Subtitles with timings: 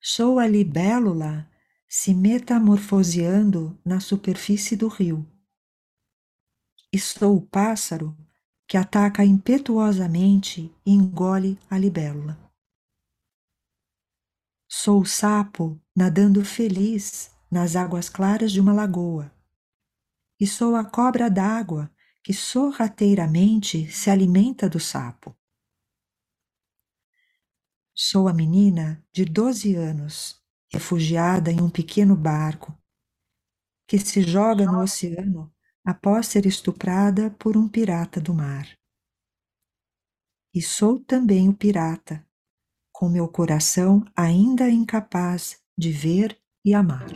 [0.00, 1.50] Sou a libélula
[1.88, 5.26] se metamorfoseando na superfície do rio.
[6.92, 8.16] E sou o pássaro
[8.66, 12.38] que ataca impetuosamente e engole a libélula.
[14.68, 19.32] Sou o sapo nadando feliz nas águas claras de uma lagoa.
[20.38, 21.90] E sou a cobra d'água
[22.22, 25.37] que sorrateiramente se alimenta do sapo.
[28.00, 30.40] Sou a menina de 12 anos,
[30.72, 32.72] refugiada em um pequeno barco,
[33.88, 35.52] que se joga no oceano
[35.84, 38.72] após ser estuprada por um pirata do mar.
[40.54, 42.24] E sou também o pirata,
[42.92, 47.08] com meu coração ainda incapaz de ver e amar.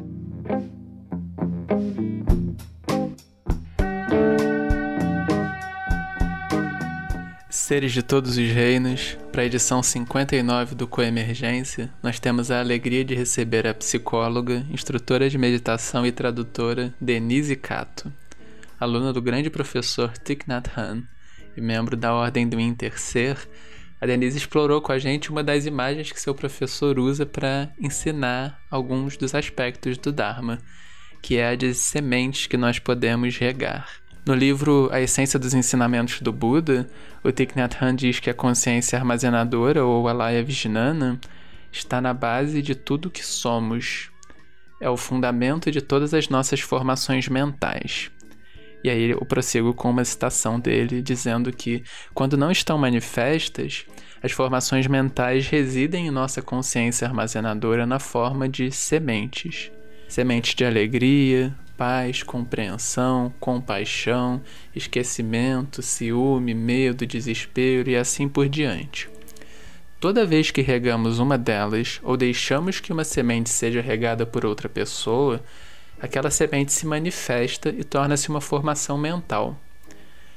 [7.73, 13.03] Seres de todos os reinos, para a edição 59 do Coemergência, nós temos a alegria
[13.03, 18.13] de receber a psicóloga, instrutora de meditação e tradutora Denise Cato,
[18.79, 21.03] aluna do grande professor Thich Nhat Hanh
[21.57, 23.39] e membro da Ordem do Intercer.
[23.99, 28.61] A Denise explorou com a gente uma das imagens que seu professor usa para ensinar
[28.71, 30.59] alguns dos aspectos do Dharma,
[31.23, 34.02] que é a de sementes que nós podemos regar.
[34.25, 36.89] No livro A Essência dos Ensinamentos do Buda,
[37.25, 41.19] o Thich Nhat Hanh diz que a consciência armazenadora, ou Alaya Vijnana,
[41.73, 44.13] está na base de tudo que somos.
[44.81, 48.13] É o fundamento de todas as nossas formações mentais.
[48.85, 51.83] E aí eu prossigo com uma citação dele dizendo que,
[52.15, 53.87] quando não estão manifestas,
[54.23, 59.73] as formações mentais residem em nossa consciência armazenadora na forma de sementes.
[60.09, 61.53] Sementes de alegria,
[61.83, 64.41] paz, compreensão, compaixão,
[64.73, 69.11] esquecimento, ciúme, medo, desespero e assim por diante.
[69.99, 74.69] Toda vez que regamos uma delas ou deixamos que uma semente seja regada por outra
[74.69, 75.43] pessoa,
[76.01, 79.59] aquela semente se manifesta e torna-se uma formação mental.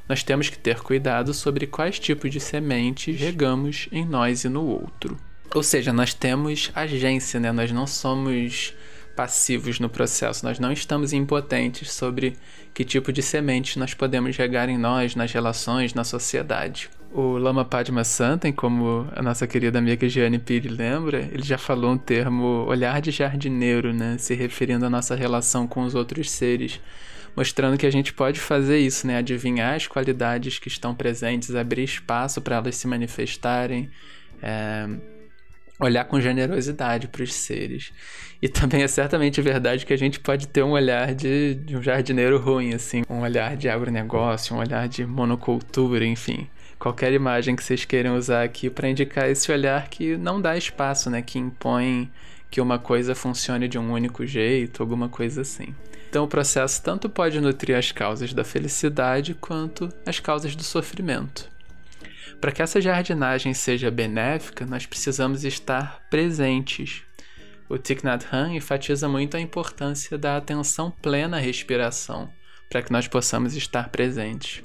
[0.10, 4.66] Nós temos que ter cuidado sobre quais tipos de sementes regamos em nós e no
[4.66, 5.16] outro.
[5.54, 7.52] Ou seja, nós temos agência, né?
[7.52, 8.74] Nós não somos
[9.16, 12.36] passivos no processo, nós não estamos impotentes sobre
[12.74, 16.90] que tipo de sementes nós podemos regar em nós, nas relações, na sociedade.
[17.14, 21.94] O Lama Padma Santen, como a nossa querida amiga Gianni Piri lembra, ele já falou
[21.94, 26.82] um termo olhar de jardineiro, né, se referindo à nossa relação com os outros seres,
[27.34, 31.84] mostrando que a gente pode fazer isso, né, adivinhar as qualidades que estão presentes, abrir
[31.84, 33.90] espaço para elas se manifestarem,
[34.42, 34.86] é,
[35.80, 37.92] olhar com generosidade para os seres.
[38.42, 41.82] E também é certamente verdade que a gente pode ter um olhar de, de um
[41.82, 46.48] jardineiro ruim, assim, um olhar de agronegócio, um olhar de monocultura, enfim.
[46.78, 51.10] Qualquer imagem que vocês queiram usar aqui para indicar esse olhar que não dá espaço,
[51.10, 51.22] né?
[51.22, 52.12] Que impõe
[52.52, 55.74] que uma coisa funcione de um único jeito, alguma coisa assim.
[56.10, 61.50] Então o processo tanto pode nutrir as causas da felicidade quanto as causas do sofrimento.
[62.46, 67.02] Para que essa jardinagem seja benéfica, nós precisamos estar presentes.
[67.68, 72.30] O Thich Nhat Hanh enfatiza muito a importância da atenção plena à respiração,
[72.70, 74.64] para que nós possamos estar presentes.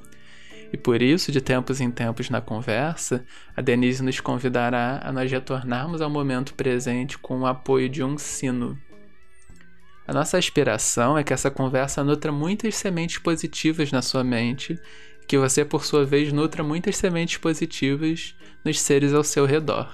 [0.70, 3.24] E por isso, de tempos em tempos na conversa,
[3.56, 8.18] a Denise nos convidará a nós retornarmos ao momento presente com o apoio de um
[8.18, 8.78] sino.
[10.06, 14.78] A nossa aspiração é que essa conversa nutra muitas sementes positivas na sua mente
[15.30, 19.88] que você, por sua vez, nutra muitas sementes positivas nos seres ao seu redor.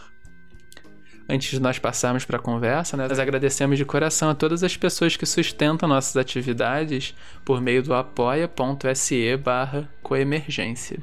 [1.29, 4.79] Antes de nós passarmos para a conversa, né, nós agradecemos de coração a todas as
[4.79, 7.15] pessoas que sustentam nossas atividades
[7.45, 11.01] por meio do apoia.se barra coemergência.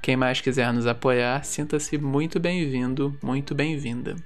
[0.00, 4.16] Quem mais quiser nos apoiar, sinta-se muito bem-vindo, muito bem-vinda.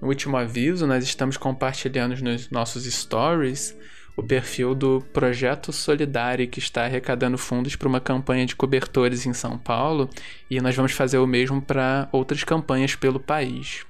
[0.00, 3.76] Último aviso, nós estamos compartilhando nos nossos stories
[4.16, 9.34] o perfil do Projeto Solidário, que está arrecadando fundos para uma campanha de cobertores em
[9.34, 10.08] São Paulo,
[10.50, 13.84] e nós vamos fazer o mesmo para outras campanhas pelo país.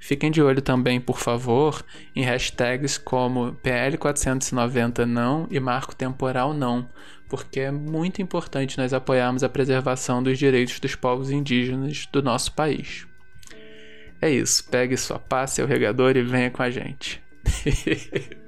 [0.00, 6.88] Fiquem de olho também, por favor, em hashtags como PL490 não e Marco Temporal não,
[7.28, 12.52] porque é muito importante nós apoiarmos a preservação dos direitos dos povos indígenas do nosso
[12.52, 13.06] país.
[14.20, 17.22] É isso, pegue sua pá, seu regador e venha com a gente.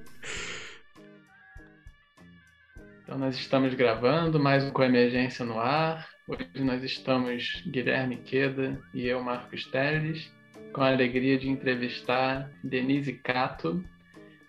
[3.06, 6.08] Então nós estamos gravando mais um Coemergência no ar.
[6.26, 10.28] Hoje nós estamos Guilherme Queda e eu, Marcos Teles,
[10.72, 13.80] com a alegria de entrevistar Denise Cato.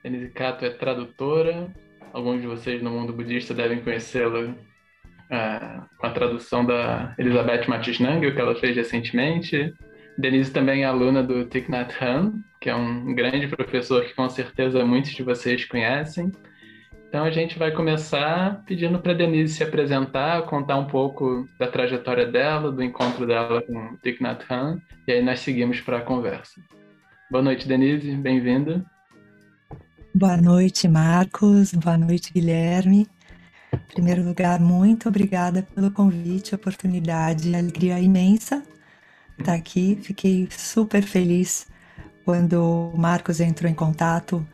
[0.03, 1.71] Denise Cato é tradutora.
[2.11, 7.99] Alguns de vocês no mundo budista devem conhecê-la uh, com a tradução da Elizabeth Matis
[7.99, 9.71] Nangel, que ela fez recentemente.
[10.17, 14.27] Denise também é aluna do Thich Nhat Hanh, que é um grande professor que com
[14.27, 16.31] certeza muitos de vocês conhecem.
[17.07, 22.25] Então a gente vai começar pedindo para Denise se apresentar, contar um pouco da trajetória
[22.25, 26.59] dela, do encontro dela com Thich Nhat Hanh, e aí nós seguimos para a conversa.
[27.31, 28.85] Boa noite, Denise, bem-vinda.
[30.13, 31.73] Boa noite, Marcos.
[31.73, 33.07] Boa noite, Guilherme.
[33.71, 38.63] Em primeiro lugar, muito obrigada pelo convite, oportunidade, alegria imensa
[39.39, 39.97] estar aqui.
[40.01, 41.67] Fiquei super feliz
[42.25, 44.45] quando o Marcos entrou em contato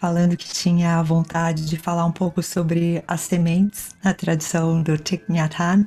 [0.00, 5.22] falando que tinha vontade de falar um pouco sobre as sementes na tradição do Thich
[5.28, 5.86] Nhat Hanh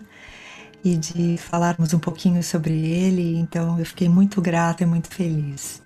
[0.86, 3.36] e de falarmos um pouquinho sobre ele.
[3.39, 5.81] Então eu fiquei muito grata e muito feliz.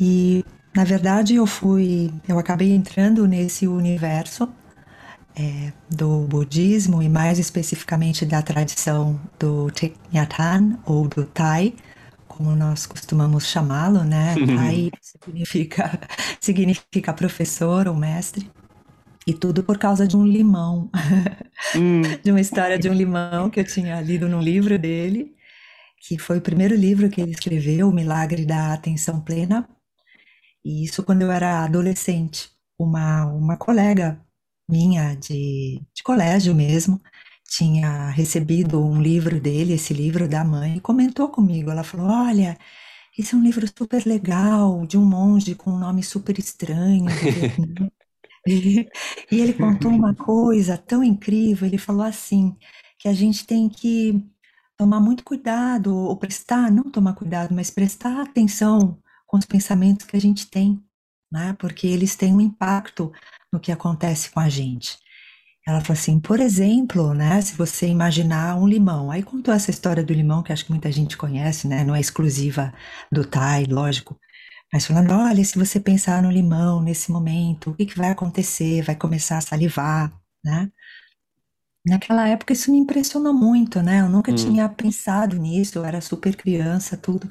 [0.00, 4.48] E na verdade eu fui, eu acabei entrando nesse universo
[5.36, 11.74] é, do budismo e mais especificamente da tradição do Thich Nhat Hanh ou do Thai
[12.38, 14.36] como nós costumamos chamá-lo, né?
[14.62, 15.98] Aí significa,
[16.40, 18.48] significa professor ou mestre.
[19.26, 20.88] E tudo por causa de um limão.
[21.74, 22.00] Hum.
[22.22, 25.34] de uma história de um limão que eu tinha lido num livro dele,
[26.00, 29.68] que foi o primeiro livro que ele escreveu, O Milagre da Atenção Plena.
[30.64, 32.50] E isso quando eu era adolescente.
[32.78, 34.24] Uma, uma colega
[34.70, 37.00] minha de, de colégio mesmo,
[37.48, 41.70] tinha recebido um livro dele, esse livro da mãe, e comentou comigo.
[41.70, 42.58] Ela falou: Olha,
[43.18, 47.06] esse é um livro super legal, de um monge com um nome super estranho.
[48.46, 48.86] e
[49.32, 51.66] ele contou uma coisa tão incrível.
[51.66, 52.56] Ele falou assim:
[52.98, 54.22] que a gente tem que
[54.76, 60.16] tomar muito cuidado, ou prestar, não tomar cuidado, mas prestar atenção com os pensamentos que
[60.16, 60.82] a gente tem,
[61.32, 61.54] né?
[61.58, 63.12] Porque eles têm um impacto
[63.52, 64.98] no que acontece com a gente.
[65.68, 70.02] Ela falou assim, por exemplo, né, se você imaginar um limão, aí contou essa história
[70.02, 72.72] do limão que acho que muita gente conhece, né, não é exclusiva
[73.12, 74.18] do Thai, lógico,
[74.72, 78.82] mas falando, olha, se você pensar no limão nesse momento, o que, que vai acontecer?
[78.82, 80.12] Vai começar a salivar,
[80.44, 80.70] né?
[81.86, 84.00] Naquela época isso me impressionou muito, né?
[84.00, 84.34] Eu nunca hum.
[84.34, 87.30] tinha pensado nisso, eu era super criança, tudo.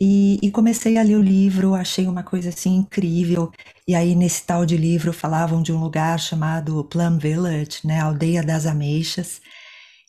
[0.00, 3.50] E, e, comecei a ler o livro, achei uma coisa assim incrível.
[3.86, 8.42] E aí, nesse tal de livro, falavam de um lugar chamado Plum Village, né, Aldeia
[8.42, 9.40] das Ameixas,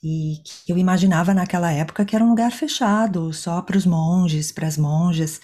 [0.03, 4.51] e que eu imaginava naquela época que era um lugar fechado, só para os monges,
[4.51, 5.41] para as monjas.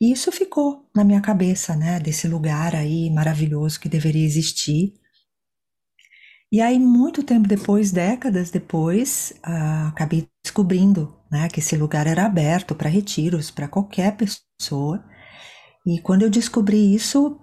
[0.00, 4.94] E isso ficou na minha cabeça, né, desse lugar aí maravilhoso que deveria existir.
[6.52, 12.26] E aí, muito tempo depois, décadas depois, uh, acabei descobrindo né, que esse lugar era
[12.26, 15.04] aberto para retiros, para qualquer pessoa.
[15.86, 17.40] E quando eu descobri isso,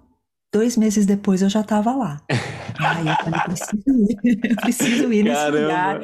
[0.53, 2.21] dois meses depois eu já estava lá.
[2.79, 6.01] Aí eu falei, preciso ir, eu preciso ir nesse lugar,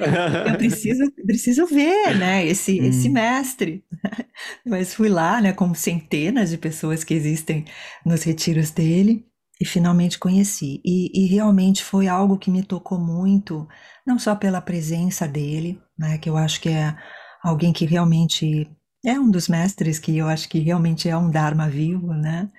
[0.48, 2.86] eu preciso, preciso ver, né, esse, hum.
[2.86, 3.84] esse mestre.
[4.66, 7.66] Mas fui lá, né, como centenas de pessoas que existem
[8.06, 9.26] nos retiros dele,
[9.60, 10.82] e finalmente conheci.
[10.84, 13.68] E, e realmente foi algo que me tocou muito,
[14.06, 16.96] não só pela presença dele, né, que eu acho que é
[17.44, 18.70] alguém que realmente
[19.06, 22.50] é um dos mestres, que eu acho que realmente é um Dharma vivo, né?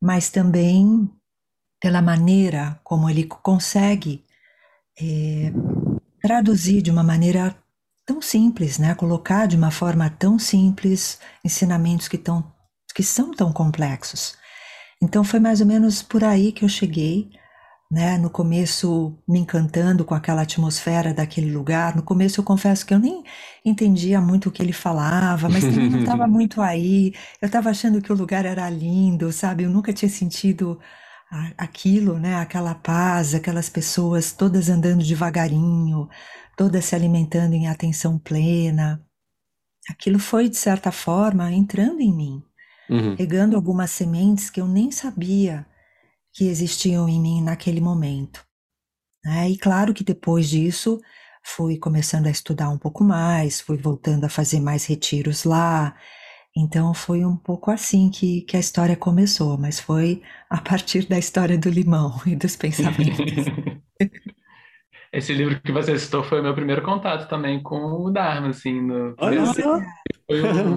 [0.00, 1.10] Mas também
[1.80, 4.24] pela maneira como ele consegue
[5.00, 5.52] é,
[6.20, 7.56] traduzir de uma maneira
[8.06, 8.94] tão simples, né?
[8.94, 12.52] Colocar de uma forma tão simples ensinamentos que, tão,
[12.94, 14.36] que são tão complexos.
[15.02, 17.30] Então foi mais ou menos por aí que eu cheguei
[17.92, 18.16] né?
[18.16, 21.94] No começo me encantando com aquela atmosfera daquele lugar.
[21.94, 23.22] No começo eu confesso que eu nem
[23.62, 27.12] entendia muito o que ele falava, mas também não estava muito aí.
[27.40, 29.64] Eu estava achando que o lugar era lindo, sabe?
[29.64, 30.80] Eu nunca tinha sentido
[31.58, 32.36] aquilo, né?
[32.36, 36.08] Aquela paz, aquelas pessoas todas andando devagarinho,
[36.56, 39.04] todas se alimentando em atenção plena.
[39.90, 42.42] Aquilo foi de certa forma entrando em mim,
[42.92, 43.16] uhum.
[43.16, 45.66] pegando algumas sementes que eu nem sabia
[46.32, 48.44] que existiam em mim naquele momento.
[49.24, 51.00] É, e claro que depois disso
[51.44, 55.96] fui começando a estudar um pouco mais, fui voltando a fazer mais retiros lá.
[56.56, 61.18] Então foi um pouco assim que, que a história começou, mas foi a partir da
[61.18, 63.46] história do limão e dos pensamentos.
[65.12, 68.80] Esse livro que você citou foi o meu primeiro contato também com o Dharma, assim.
[68.80, 69.14] No...
[69.18, 69.78] Olha só!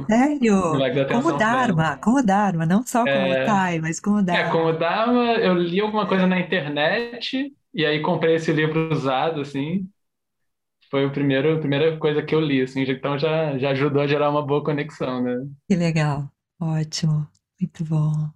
[0.09, 0.61] Sério?
[1.09, 3.45] Como Dharma, como Dharma, não só como é...
[3.45, 4.41] Thai, mas como Dharma.
[4.41, 9.39] É, como Dharma, eu li alguma coisa na internet e aí comprei esse livro usado,
[9.39, 9.87] assim.
[10.91, 14.07] Foi o primeiro, a primeira coisa que eu li, assim, então já, já ajudou a
[14.07, 15.33] gerar uma boa conexão, né?
[15.67, 17.27] Que legal, ótimo,
[17.59, 18.29] muito bom.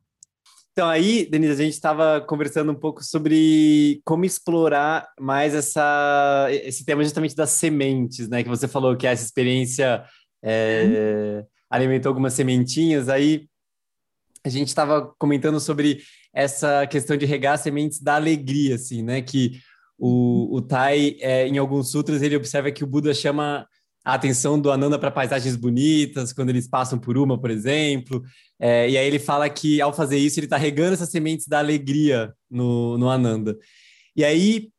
[0.80, 6.86] Então, aí, Denise, a gente estava conversando um pouco sobre como explorar mais essa, esse
[6.86, 8.44] tema justamente das sementes, né?
[8.44, 10.06] Que você falou que essa experiência
[10.42, 13.50] é, alimentou algumas sementinhas, aí
[14.42, 16.00] a gente estava comentando sobre
[16.34, 19.22] essa questão de regar sementes da alegria, assim, né?
[19.22, 19.60] Que
[19.98, 23.68] o, o Tai, é, em alguns sutras, ele observa que o Buda chama
[24.10, 28.24] a atenção do Ananda para paisagens bonitas, quando eles passam por uma, por exemplo.
[28.60, 31.60] É, e aí ele fala que, ao fazer isso, ele está regando essas sementes da
[31.60, 33.58] alegria no, no Ananda.
[34.16, 34.70] E aí,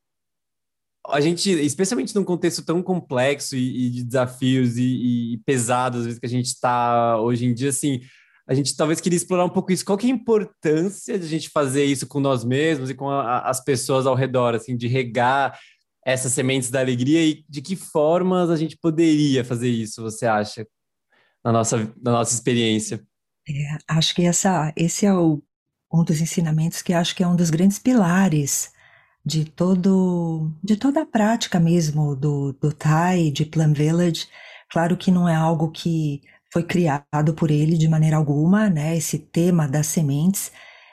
[1.08, 6.06] a gente, especialmente num contexto tão complexo e, e de desafios e, e pesados, às
[6.06, 8.00] vezes, que a gente está hoje em dia, assim,
[8.46, 9.84] a gente talvez queria explorar um pouco isso.
[9.84, 13.08] Qual que é a importância de a gente fazer isso com nós mesmos e com
[13.08, 15.56] a, as pessoas ao redor, assim, de regar
[16.04, 20.66] essas sementes da alegria e de que formas a gente poderia fazer isso, você acha,
[21.44, 23.04] na nossa, na nossa experiência?
[23.48, 25.42] É, acho que essa, esse é o,
[25.92, 28.72] um dos ensinamentos que acho que é um dos grandes pilares
[29.24, 34.26] de todo de toda a prática mesmo do, do Thai, de Plum Village.
[34.70, 38.96] Claro que não é algo que foi criado por ele de maneira alguma, né?
[38.96, 40.50] Esse tema das sementes,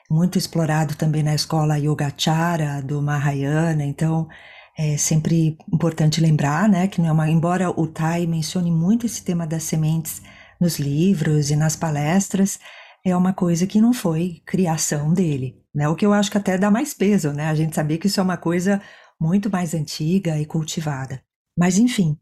[0.10, 3.84] muito explorado também na escola Yogacara do Mahayana.
[3.84, 4.28] Então,
[4.77, 9.24] é sempre importante lembrar, né, que não é uma, embora o Thai mencione muito esse
[9.24, 10.22] tema das sementes
[10.62, 12.60] nos livros e nas palestras,
[13.03, 15.88] é uma coisa que não foi criação dele, né?
[15.88, 17.48] O que eu acho que até dá mais peso, né?
[17.48, 18.81] A gente saber que isso é uma coisa
[19.19, 21.24] muito mais antiga e cultivada.
[21.57, 22.17] Mas enfim,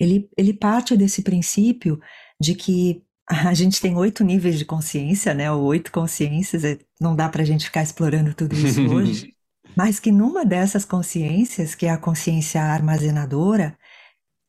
[0.00, 2.00] ele, ele parte desse princípio
[2.40, 5.50] de que a gente tem oito níveis de consciência, né?
[5.52, 9.35] Ou oito consciências, é, não dá para a gente ficar explorando tudo isso hoje.
[9.76, 13.76] Mas que numa dessas consciências, que é a consciência armazenadora,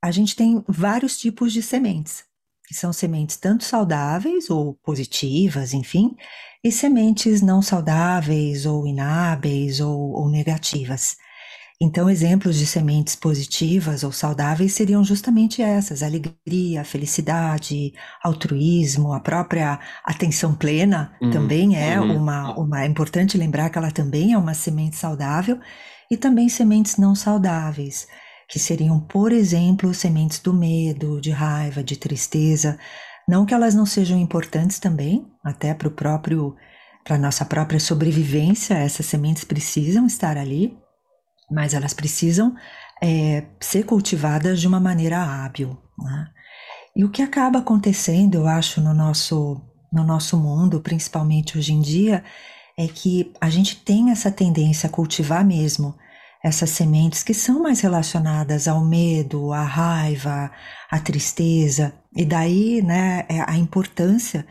[0.01, 2.23] a gente tem vários tipos de sementes,
[2.65, 6.15] que são sementes tanto saudáveis ou positivas, enfim,
[6.63, 11.17] e sementes não saudáveis ou inábeis ou, ou negativas.
[11.79, 17.93] Então, exemplos de sementes positivas ou saudáveis seriam justamente essas: alegria, felicidade,
[18.23, 22.17] altruísmo, a própria atenção plena uhum, também é uhum.
[22.17, 22.83] uma, uma.
[22.83, 25.59] É importante lembrar que ela também é uma semente saudável,
[26.09, 28.07] e também sementes não saudáveis,
[28.49, 32.79] que seriam, por exemplo, sementes do medo, de raiva, de tristeza.
[33.29, 36.55] Não que elas não sejam importantes também, até para o próprio,
[37.03, 40.75] para nossa própria sobrevivência, essas sementes precisam estar ali
[41.49, 42.55] mas elas precisam
[43.01, 45.77] é, ser cultivadas de uma maneira hábil.
[45.97, 46.27] Né?
[46.95, 49.61] E o que acaba acontecendo, eu acho, no nosso,
[49.91, 52.23] no nosso mundo, principalmente hoje em dia,
[52.77, 55.95] é que a gente tem essa tendência a cultivar mesmo
[56.43, 60.51] essas sementes que são mais relacionadas ao medo, à raiva,
[60.89, 64.45] à tristeza, e daí né, é a importância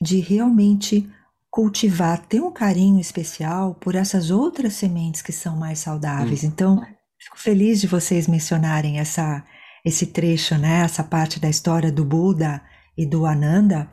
[0.00, 1.08] de realmente
[1.52, 6.42] cultivar, ter um carinho especial por essas outras sementes que são mais saudáveis.
[6.42, 6.46] Hum.
[6.46, 6.80] Então,
[7.20, 9.44] fico feliz de vocês mencionarem essa,
[9.84, 12.62] esse trecho, né, essa parte da história do Buda
[12.96, 13.86] e do Ananda,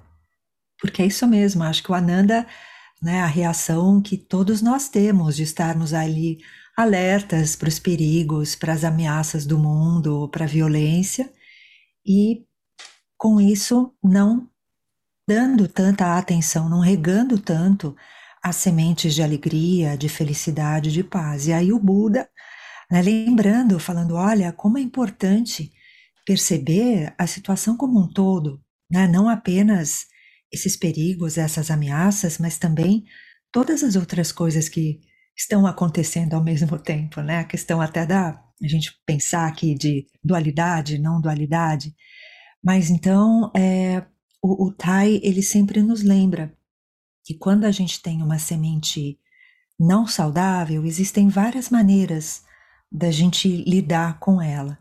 [0.80, 1.62] porque é isso mesmo.
[1.62, 2.48] Acho que o Ananda,
[3.02, 6.38] né, a reação que todos nós temos de estarmos ali
[6.78, 11.30] alertas para os perigos, para as ameaças do mundo, para a violência,
[12.06, 12.46] e
[13.18, 14.49] com isso não
[15.30, 17.96] dando tanta atenção, não regando tanto
[18.42, 21.46] as sementes de alegria, de felicidade, de paz.
[21.46, 22.28] E aí o Buda,
[22.90, 25.72] né, lembrando, falando: olha, como é importante
[26.26, 28.60] perceber a situação como um todo,
[28.92, 30.08] né, não apenas
[30.52, 33.04] esses perigos, essas ameaças, mas também
[33.52, 35.00] todas as outras coisas que
[35.38, 37.38] estão acontecendo ao mesmo tempo, né?
[37.38, 41.94] A questão até da a gente pensar aqui de dualidade, não dualidade.
[42.64, 44.04] Mas então, é,
[44.42, 46.54] o, o Tai, ele sempre nos lembra
[47.24, 49.20] que quando a gente tem uma semente
[49.80, 52.44] não saudável, existem várias maneiras
[52.92, 54.78] da gente lidar com ela.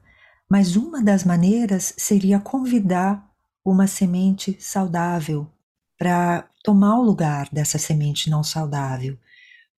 [0.51, 3.29] Mas uma das maneiras seria convidar
[3.65, 5.47] uma semente saudável
[5.99, 9.19] para tomar o lugar dessa semente não saudável,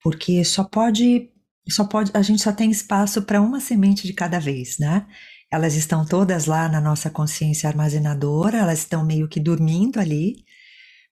[0.04, 1.32] porque só pode,
[1.70, 5.08] só pode, a gente só tem espaço para uma semente de cada vez, né?
[5.52, 10.46] Elas estão todas lá na nossa consciência armazenadora, elas estão meio que dormindo ali,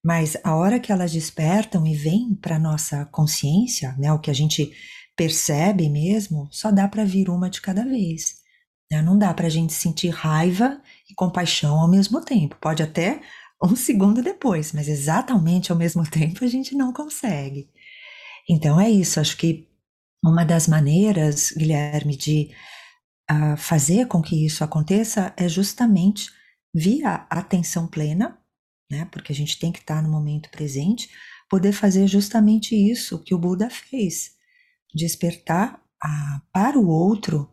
[0.03, 4.33] mas a hora que elas despertam e vêm para nossa consciência, né, o que a
[4.33, 4.71] gente
[5.15, 8.35] percebe mesmo, só dá para vir uma de cada vez.
[8.91, 9.01] Né?
[9.01, 10.79] Não dá para a gente sentir raiva
[11.09, 12.55] e compaixão ao mesmo tempo.
[12.61, 13.21] Pode até
[13.61, 17.69] um segundo depois, mas exatamente ao mesmo tempo a gente não consegue.
[18.49, 19.19] Então é isso.
[19.19, 19.67] Acho que
[20.23, 22.51] uma das maneiras, Guilherme, de
[23.57, 26.29] fazer com que isso aconteça é justamente
[26.73, 28.37] via atenção plena,
[28.89, 29.05] né?
[29.11, 31.09] Porque a gente tem que estar no momento presente,
[31.49, 34.31] poder fazer justamente isso que o Buda fez,
[34.93, 37.49] despertar a, para o outro,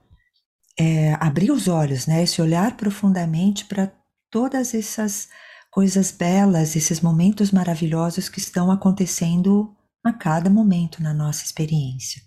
[0.78, 2.23] é, abrir os olhos, né?
[2.23, 3.93] Esse olhar profundamente para
[4.31, 5.28] todas essas
[5.71, 12.23] coisas belas, esses momentos maravilhosos que estão acontecendo a cada momento na nossa experiência.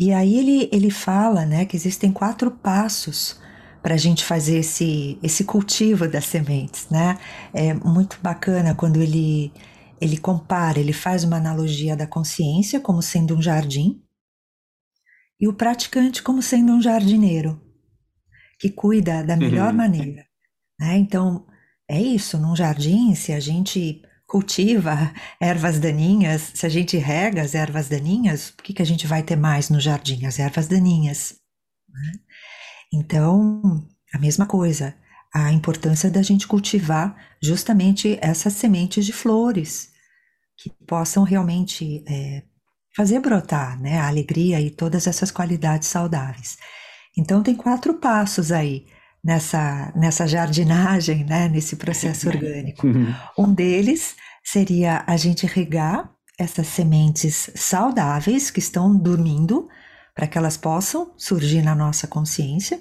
[0.00, 3.38] E aí ele, ele fala né, que existem quatro passos
[3.82, 6.88] para a gente fazer esse, esse cultivo das sementes.
[6.88, 7.18] Né?
[7.52, 9.52] É muito bacana quando ele,
[10.00, 14.02] ele compara, ele faz uma analogia da consciência como sendo um jardim
[15.38, 17.60] e o praticante como sendo um jardineiro
[18.58, 19.76] que cuida da melhor uhum.
[19.76, 20.24] maneira.
[20.78, 20.96] Né?
[20.96, 21.46] Então,
[21.86, 27.52] é isso, num jardim, se a gente cultiva ervas daninhas, se a gente rega as
[27.52, 30.24] ervas daninhas, o que, que a gente vai ter mais no jardim?
[30.24, 31.34] As ervas daninhas.
[31.88, 32.12] Né?
[32.94, 33.84] Então,
[34.14, 34.94] a mesma coisa,
[35.34, 39.90] a importância da gente cultivar justamente essas sementes de flores
[40.56, 42.44] que possam realmente é,
[42.94, 46.56] fazer brotar né, a alegria e todas essas qualidades saudáveis.
[47.18, 48.86] Então, tem quatro passos aí
[49.22, 52.86] nessa, nessa jardinagem, né, nesse processo orgânico.
[52.86, 53.14] Uhum.
[53.38, 59.68] Um deles seria a gente regar essas sementes saudáveis que estão dormindo
[60.14, 62.80] para que elas possam surgir na nossa consciência.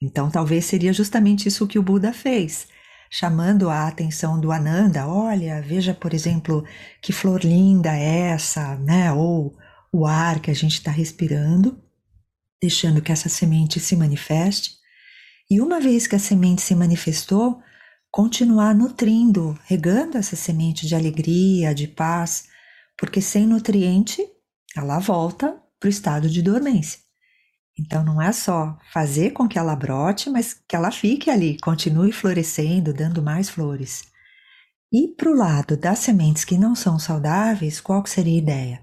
[0.00, 2.68] Então, talvez seria justamente isso que o Buda fez,
[3.10, 5.06] chamando a atenção do Ananda.
[5.08, 6.64] Olha, veja, por exemplo,
[7.02, 9.12] que flor linda é essa, né?
[9.12, 9.56] Ou
[9.92, 11.82] o ar que a gente está respirando,
[12.60, 14.76] deixando que essa semente se manifeste.
[15.48, 17.62] E uma vez que a semente se manifestou,
[18.10, 22.48] continuar nutrindo, regando essa semente de alegria, de paz,
[22.98, 24.26] porque sem nutriente
[24.76, 26.98] ela volta para o estado de dormência.
[27.78, 32.10] Então não é só fazer com que ela brote, mas que ela fique ali, continue
[32.10, 34.04] florescendo, dando mais flores.
[34.92, 38.82] E para o lado das sementes que não são saudáveis, qual seria a ideia?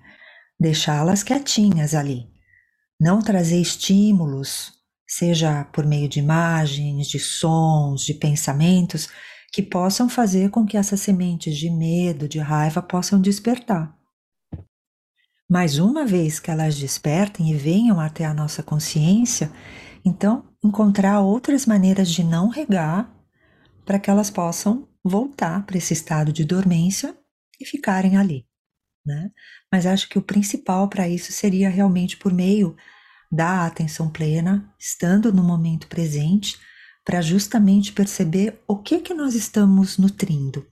[0.60, 2.28] Deixá-las quietinhas ali.
[3.00, 4.83] Não trazer estímulos
[5.18, 9.10] seja por meio de imagens, de sons, de pensamentos,
[9.52, 13.96] que possam fazer com que essas sementes de medo, de raiva possam despertar.
[15.50, 19.52] Mas uma vez que elas despertem e venham até a nossa consciência,
[20.04, 23.14] então encontrar outras maneiras de não regar
[23.86, 27.16] para que elas possam voltar para esse estado de dormência
[27.60, 28.48] e ficarem ali.
[29.06, 29.30] Né?
[29.72, 32.76] Mas acho que o principal para isso seria realmente por meio
[33.34, 36.60] da atenção plena, estando no momento presente,
[37.04, 40.66] para justamente perceber o que que nós estamos nutrindo,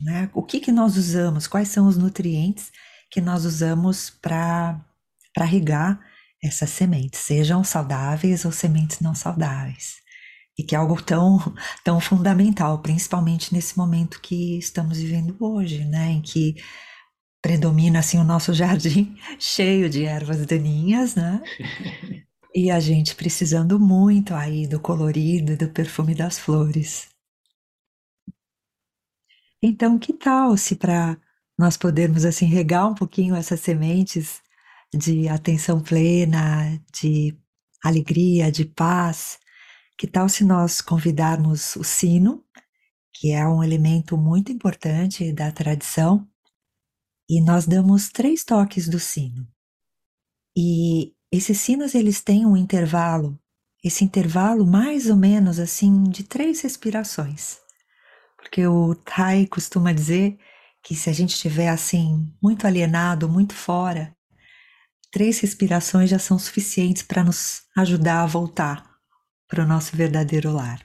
[0.00, 0.30] né?
[0.32, 2.72] O que que nós usamos, quais são os nutrientes
[3.10, 4.80] que nós usamos para
[5.32, 6.00] para regar
[6.42, 9.96] essas sementes, sejam saudáveis ou sementes não saudáveis.
[10.58, 11.38] E que é algo tão,
[11.84, 16.10] tão fundamental, principalmente nesse momento que estamos vivendo hoje, né?
[16.12, 16.56] Em que
[17.42, 21.42] predomina assim o nosso jardim cheio de ervas daninhas, né?
[22.54, 27.08] e a gente precisando muito aí do colorido e do perfume das flores.
[29.62, 31.18] Então, que tal se para
[31.58, 34.40] nós podermos assim regar um pouquinho essas sementes
[34.92, 37.36] de atenção plena, de
[37.84, 39.38] alegria, de paz,
[39.98, 42.42] que tal se nós convidarmos o sino,
[43.12, 46.26] que é um elemento muito importante da tradição,
[47.32, 49.46] e nós damos três toques do sino.
[50.56, 53.38] E esses sinos eles têm um intervalo,
[53.84, 57.58] esse intervalo mais ou menos assim de três respirações.
[58.36, 60.36] Porque o Tai costuma dizer
[60.82, 64.12] que se a gente estiver assim muito alienado, muito fora,
[65.12, 68.90] três respirações já são suficientes para nos ajudar a voltar
[69.46, 70.84] para o nosso verdadeiro lar.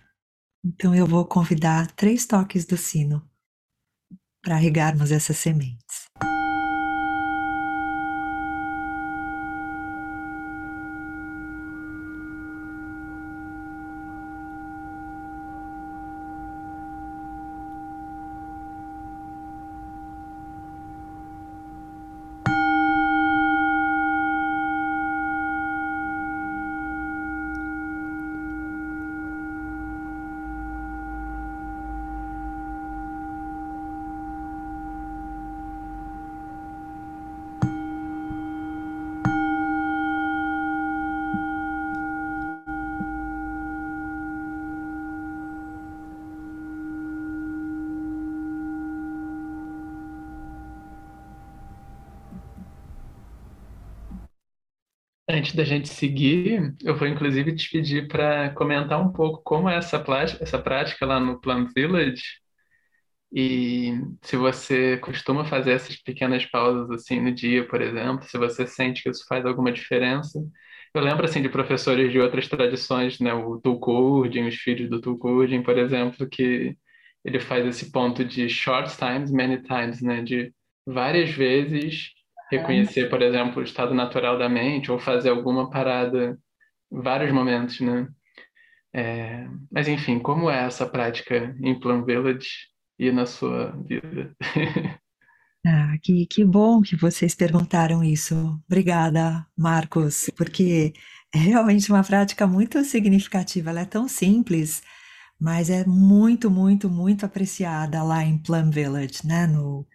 [0.63, 3.27] Então eu vou convidar três toques do sino
[4.43, 6.04] para regarmos essas sementes.
[55.55, 59.77] Antes da gente seguir, eu vou inclusive te pedir para comentar um pouco como é
[59.77, 62.23] essa, prática, essa prática lá no Plum Village
[63.33, 68.65] e se você costuma fazer essas pequenas pausas assim no dia, por exemplo, se você
[68.67, 70.39] sente que isso faz alguma diferença.
[70.93, 75.61] Eu lembro assim de professores de outras tradições, né, o Tulkurdin, os filhos do Tulkurdin,
[75.63, 76.77] por exemplo, que
[77.25, 80.21] ele faz esse ponto de short times, many times, né?
[80.23, 80.53] De
[80.85, 82.11] várias vezes
[82.49, 86.37] reconhecer, por exemplo, o estado natural da mente ou fazer alguma parada,
[86.91, 88.07] vários momentos, né?
[88.93, 92.47] É, mas enfim, como é essa prática em Plum Village
[92.97, 94.35] e na sua vida?
[95.67, 98.35] Ah, que, que bom que vocês perguntaram isso.
[98.67, 100.93] Obrigada, Marcos, porque
[101.33, 103.71] é realmente uma prática muito significativa.
[103.71, 104.83] Ela é tão simples,
[105.39, 109.47] mas é muito, muito, muito apreciada lá em Plum Village, né?
[109.47, 109.87] No,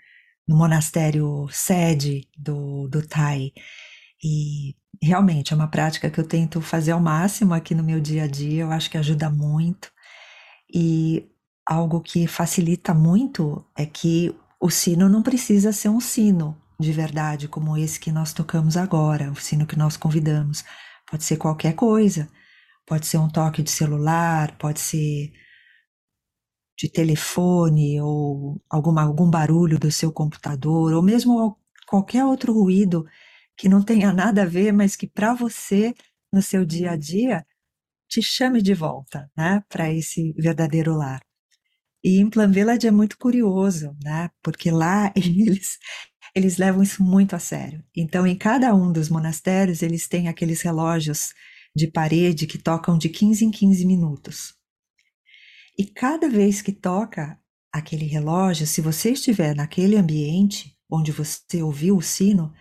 [0.50, 3.52] no monastério sede do, do Thai.
[4.22, 8.24] E realmente é uma prática que eu tento fazer ao máximo aqui no meu dia
[8.24, 9.92] a dia, eu acho que ajuda muito.
[10.74, 11.30] E
[11.64, 17.46] algo que facilita muito é que o sino não precisa ser um sino de verdade,
[17.46, 20.64] como esse que nós tocamos agora, o sino que nós convidamos.
[21.08, 22.28] Pode ser qualquer coisa.
[22.86, 25.32] Pode ser um toque de celular, pode ser
[26.80, 33.04] de telefone ou alguma, algum barulho do seu computador, ou mesmo qualquer outro ruído
[33.56, 35.94] que não tenha nada a ver, mas que para você,
[36.32, 37.44] no seu dia a dia,
[38.08, 41.20] te chame de volta né, para esse verdadeiro lar.
[42.02, 44.30] E em Plan Village é muito curioso, né?
[44.42, 45.78] Porque lá eles,
[46.34, 47.84] eles levam isso muito a sério.
[47.94, 51.34] Então, em cada um dos monastérios, eles têm aqueles relógios
[51.76, 54.59] de parede que tocam de 15 em 15 minutos.
[55.80, 57.40] E cada vez que toca
[57.72, 62.52] aquele relógio, se você estiver naquele ambiente onde você ouviu o sino,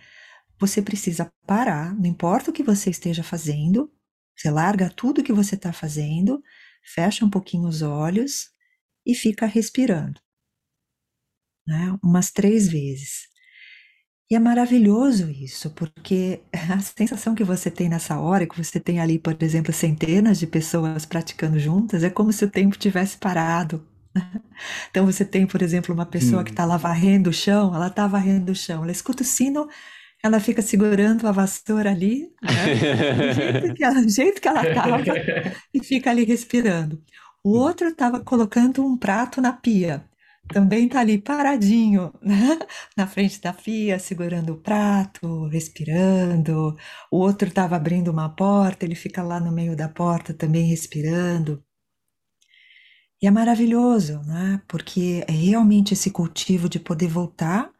[0.58, 3.92] você precisa parar, não importa o que você esteja fazendo,
[4.34, 6.42] você larga tudo que você está fazendo,
[6.82, 8.48] fecha um pouquinho os olhos
[9.04, 10.18] e fica respirando,
[11.66, 11.94] né?
[12.02, 13.28] umas três vezes.
[14.30, 19.00] E é maravilhoso isso, porque a sensação que você tem nessa hora, que você tem
[19.00, 23.84] ali, por exemplo, centenas de pessoas praticando juntas, é como se o tempo tivesse parado.
[24.90, 26.44] Então você tem, por exemplo, uma pessoa hum.
[26.44, 29.66] que está lá varrendo o chão, ela está varrendo o chão, ela escuta o sino,
[30.22, 32.74] ela fica segurando a vassoura ali, né?
[33.14, 34.98] do, jeito que ela, do jeito que ela estava,
[35.72, 37.02] e fica ali respirando.
[37.42, 40.04] O outro estava colocando um prato na pia.
[40.52, 42.58] Também está ali paradinho, né?
[42.96, 46.76] na frente da pia, segurando o prato, respirando.
[47.10, 51.62] O outro estava abrindo uma porta, ele fica lá no meio da porta também respirando.
[53.22, 54.60] E é maravilhoso, né?
[54.66, 57.70] Porque é realmente esse cultivo de poder voltar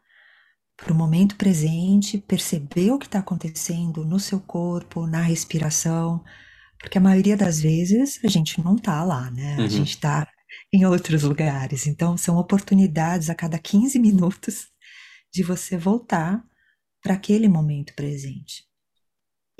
[0.77, 6.23] para o momento presente, perceber o que está acontecendo no seu corpo, na respiração,
[6.79, 9.57] porque a maioria das vezes a gente não tá lá, né?
[9.57, 9.65] Uhum.
[9.65, 10.27] A gente tá
[10.73, 11.87] em outros lugares.
[11.87, 14.67] Então, são oportunidades a cada 15 minutos
[15.33, 16.43] de você voltar
[17.01, 18.65] para aquele momento presente.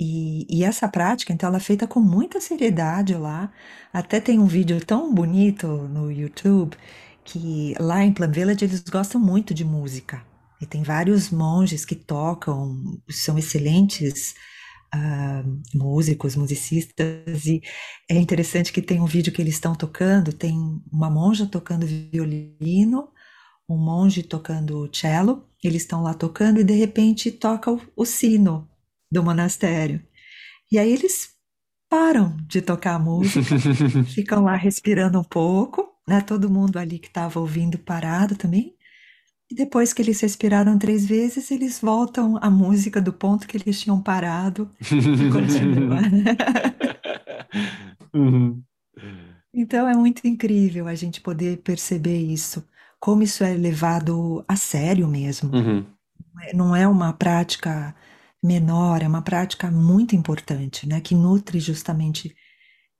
[0.00, 3.52] E, e, essa prática, então, ela é feita com muita seriedade lá.
[3.92, 6.76] Até tem um vídeo tão bonito no YouTube
[7.24, 10.24] que lá em Plum Village eles gostam muito de música.
[10.60, 14.34] E tem vários monges que tocam, são excelentes
[14.94, 17.62] uh, músicos, musicistas, e
[18.10, 20.56] é interessante que tem um vídeo que eles estão tocando, tem
[20.92, 23.08] uma monja tocando violino,
[23.68, 28.68] um monge tocando cello, eles estão lá tocando e de repente toca o, o sino
[29.10, 30.02] do monastério.
[30.70, 31.30] E aí eles
[31.88, 33.42] param de tocar a música,
[34.14, 36.20] ficam lá respirando um pouco, né?
[36.20, 38.74] Todo mundo ali que estava ouvindo parado também,
[39.52, 43.78] e depois que eles respiraram três vezes, eles voltam à música do ponto que eles
[43.78, 44.70] tinham parado
[48.14, 48.62] uhum.
[49.52, 52.66] Então é muito incrível a gente poder perceber isso,
[52.98, 55.54] como isso é levado a sério mesmo.
[55.54, 55.84] Uhum.
[56.54, 57.94] Não é uma prática
[58.42, 62.34] menor, é uma prática muito importante, né, que nutre justamente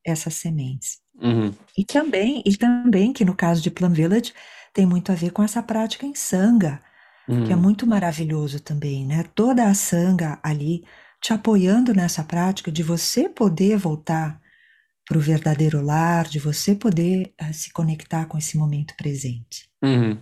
[0.05, 0.99] essas sementes.
[1.19, 1.51] Uhum.
[1.79, 4.35] E também, e também que no caso de Plum Village,
[4.73, 6.83] tem muito a ver com essa prática em sanga,
[7.29, 7.45] uhum.
[7.45, 7.63] que é uhum.
[7.63, 9.25] muito maravilhoso também, né?
[9.35, 10.85] Toda a sanga ali
[11.21, 14.41] te apoiando nessa prática de você poder voltar
[15.07, 19.69] para o verdadeiro lar, de você poder uh, se conectar com esse momento presente.
[19.83, 20.19] Uhum.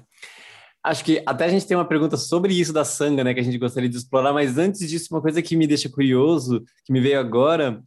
[0.82, 3.42] Acho que até a gente tem uma pergunta sobre isso da sanga, né, que a
[3.42, 7.00] gente gostaria de explorar, mas antes disso, uma coisa que me deixa curioso, que me
[7.00, 7.82] veio agora,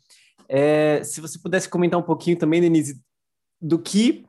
[0.47, 3.01] é se você pudesse comentar um pouquinho também, Denise,
[3.59, 4.25] do que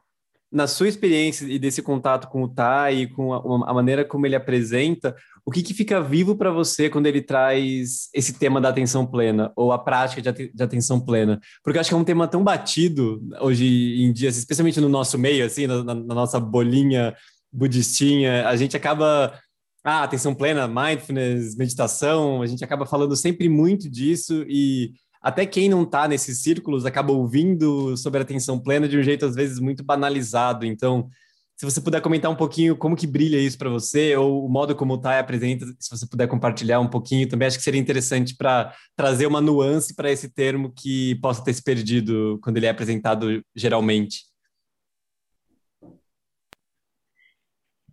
[0.55, 4.37] na sua experiência e desse contato com o Tai com a, a, maneira como ele
[4.37, 9.05] apresenta, o que, que fica vivo para você quando ele traz esse tema da atenção
[9.05, 11.41] plena ou a prática de, de, atenção plena?
[11.63, 15.19] Porque eu acho que é um tema tão batido hoje em dia, especialmente no nosso
[15.19, 17.13] meio, assim, na, na nossa bolinha
[17.53, 19.37] budistinha, a gente acaba
[19.85, 24.93] ah, atenção plena, mindfulness, meditação, a gente acaba falando sempre muito disso e
[25.25, 29.25] até quem não está nesses círculos acaba ouvindo sobre a atenção plena de um jeito,
[29.25, 30.67] às vezes, muito banalizado.
[30.67, 31.09] Então,
[31.57, 34.77] se você puder comentar um pouquinho como que brilha isso para você, ou o modo
[34.77, 38.37] como o Tai apresenta, se você puder compartilhar um pouquinho, também acho que seria interessante
[38.37, 42.71] para trazer uma nuance para esse termo que possa ter se perdido quando ele é
[42.71, 44.34] apresentado geralmente.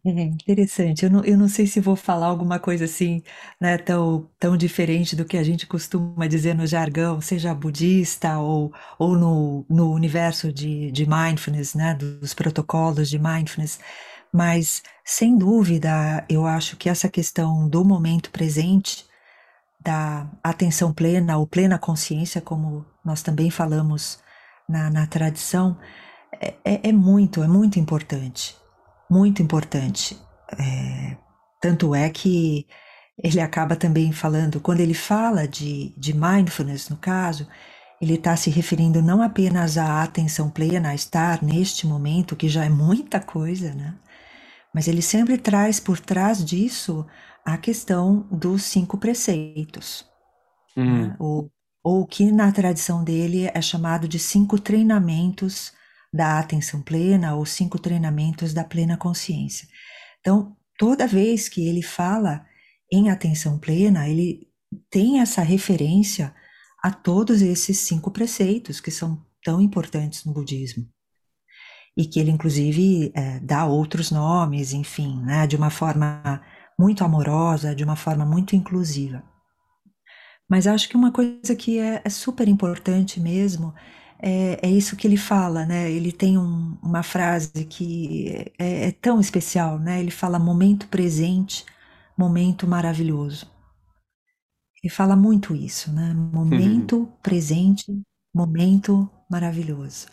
[0.03, 1.05] É interessante.
[1.05, 3.21] Eu não, eu não sei se vou falar alguma coisa assim,
[3.59, 8.73] né, tão, tão diferente do que a gente costuma dizer no jargão, seja budista ou,
[8.97, 13.79] ou no, no universo de, de mindfulness, né, dos protocolos de mindfulness.
[14.33, 19.05] Mas, sem dúvida, eu acho que essa questão do momento presente,
[19.79, 24.19] da atenção plena ou plena consciência, como nós também falamos
[24.69, 25.77] na, na tradição,
[26.41, 28.60] é, é, é muito, é muito importante
[29.11, 30.17] muito importante.
[30.57, 31.17] É,
[31.61, 32.65] tanto é que
[33.21, 37.45] ele acaba também falando, quando ele fala de, de mindfulness, no caso,
[38.01, 42.63] ele está se referindo não apenas à atenção plena, a estar neste momento, que já
[42.63, 43.95] é muita coisa, né?
[44.73, 47.05] Mas ele sempre traz por trás disso
[47.45, 50.05] a questão dos cinco preceitos,
[50.77, 51.07] uhum.
[51.07, 51.15] né?
[51.19, 51.51] ou,
[51.83, 55.73] ou que na tradição dele é chamado de cinco treinamentos
[56.13, 59.67] da atenção plena ou cinco treinamentos da plena consciência.
[60.19, 62.45] Então, toda vez que ele fala
[62.91, 64.47] em atenção plena, ele
[64.89, 66.33] tem essa referência
[66.83, 70.85] a todos esses cinco preceitos que são tão importantes no budismo.
[71.95, 76.41] E que ele, inclusive, é, dá outros nomes, enfim, né, de uma forma
[76.79, 79.23] muito amorosa, de uma forma muito inclusiva.
[80.49, 83.73] Mas acho que uma coisa que é, é super importante mesmo
[84.21, 85.91] é, é, isso que ele fala, né?
[85.91, 89.99] Ele tem um, uma frase que é, é, tão especial, né?
[89.99, 91.65] Ele fala momento presente,
[92.15, 93.49] momento maravilhoso.
[94.83, 96.13] Ele fala muito isso, né?
[96.13, 97.05] Momento uhum.
[97.23, 97.85] presente,
[98.33, 100.07] momento maravilhoso.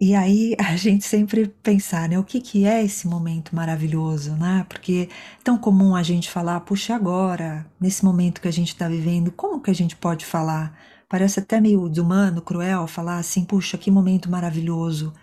[0.00, 2.16] E aí a gente sempre pensar, né?
[2.16, 4.64] O que, que é esse momento maravilhoso, né?
[4.68, 8.88] Porque é tão comum a gente falar, puxa, agora, nesse momento que a gente está
[8.88, 10.93] vivendo, como que a gente pode falar?
[11.14, 15.14] Parece até meio desumano, cruel falar assim: puxa, que momento maravilhoso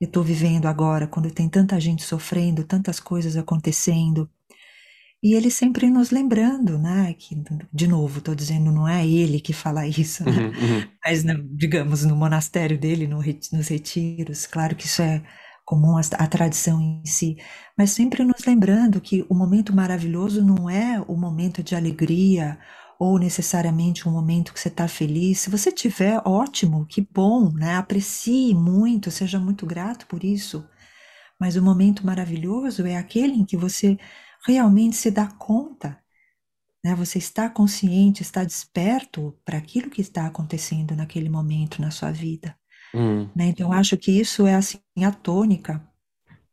[0.00, 4.30] eu estou vivendo agora, quando tem tanta gente sofrendo, tantas coisas acontecendo.
[5.20, 7.12] E ele sempre nos lembrando, né?
[7.18, 7.34] Que,
[7.72, 10.30] de novo, estou dizendo, não é ele que fala isso, né?
[10.30, 10.88] Uhum, uhum.
[11.04, 15.20] Mas, digamos, no monastério dele, no, nos retiros, claro que isso é
[15.64, 17.36] comum, a, a tradição em si,
[17.76, 22.56] mas sempre nos lembrando que o momento maravilhoso não é o momento de alegria
[22.98, 25.40] ou necessariamente um momento que você está feliz.
[25.40, 27.76] Se você tiver, ótimo, que bom, né?
[27.76, 30.66] Aprecie muito, seja muito grato por isso.
[31.40, 33.98] Mas o momento maravilhoso é aquele em que você
[34.46, 35.98] realmente se dá conta,
[36.84, 36.94] né?
[36.94, 42.56] Você está consciente, está desperto para aquilo que está acontecendo naquele momento na sua vida.
[42.94, 43.28] Hum.
[43.34, 43.46] Né?
[43.46, 45.84] Então, acho que isso é assim a tônica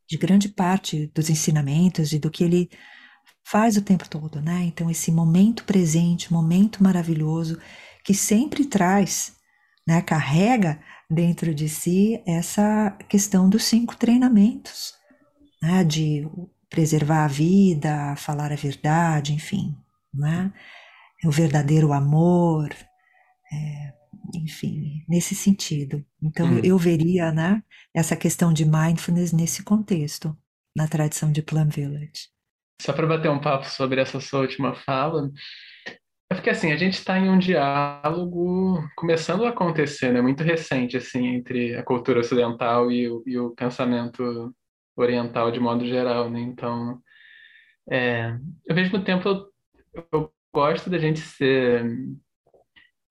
[0.09, 2.69] de grande parte dos ensinamentos e do que ele
[3.51, 4.63] faz o tempo todo, né?
[4.63, 7.59] Então, esse momento presente, momento maravilhoso,
[8.01, 9.35] que sempre traz,
[9.85, 14.93] né, carrega dentro de si essa questão dos cinco treinamentos,
[15.61, 16.25] né, de
[16.69, 19.75] preservar a vida, falar a verdade, enfim,
[20.13, 20.53] né?
[21.25, 22.73] O verdadeiro amor,
[23.51, 23.93] é,
[24.33, 26.05] enfim, nesse sentido.
[26.23, 26.61] Então, hum.
[26.63, 27.61] eu veria, né,
[27.93, 30.37] essa questão de mindfulness nesse contexto,
[30.73, 32.30] na tradição de Plum Village
[32.81, 35.29] só para bater um papo sobre essa sua última fala,
[36.29, 40.97] é porque assim, a gente está em um diálogo começando a acontecer, né, muito recente,
[40.97, 44.53] assim, entre a cultura ocidental e o, e o pensamento
[44.95, 46.39] oriental de modo geral, né?
[46.39, 46.99] Então,
[47.89, 48.37] é,
[48.69, 49.45] ao mesmo tempo, eu,
[50.11, 51.85] eu gosto da gente ser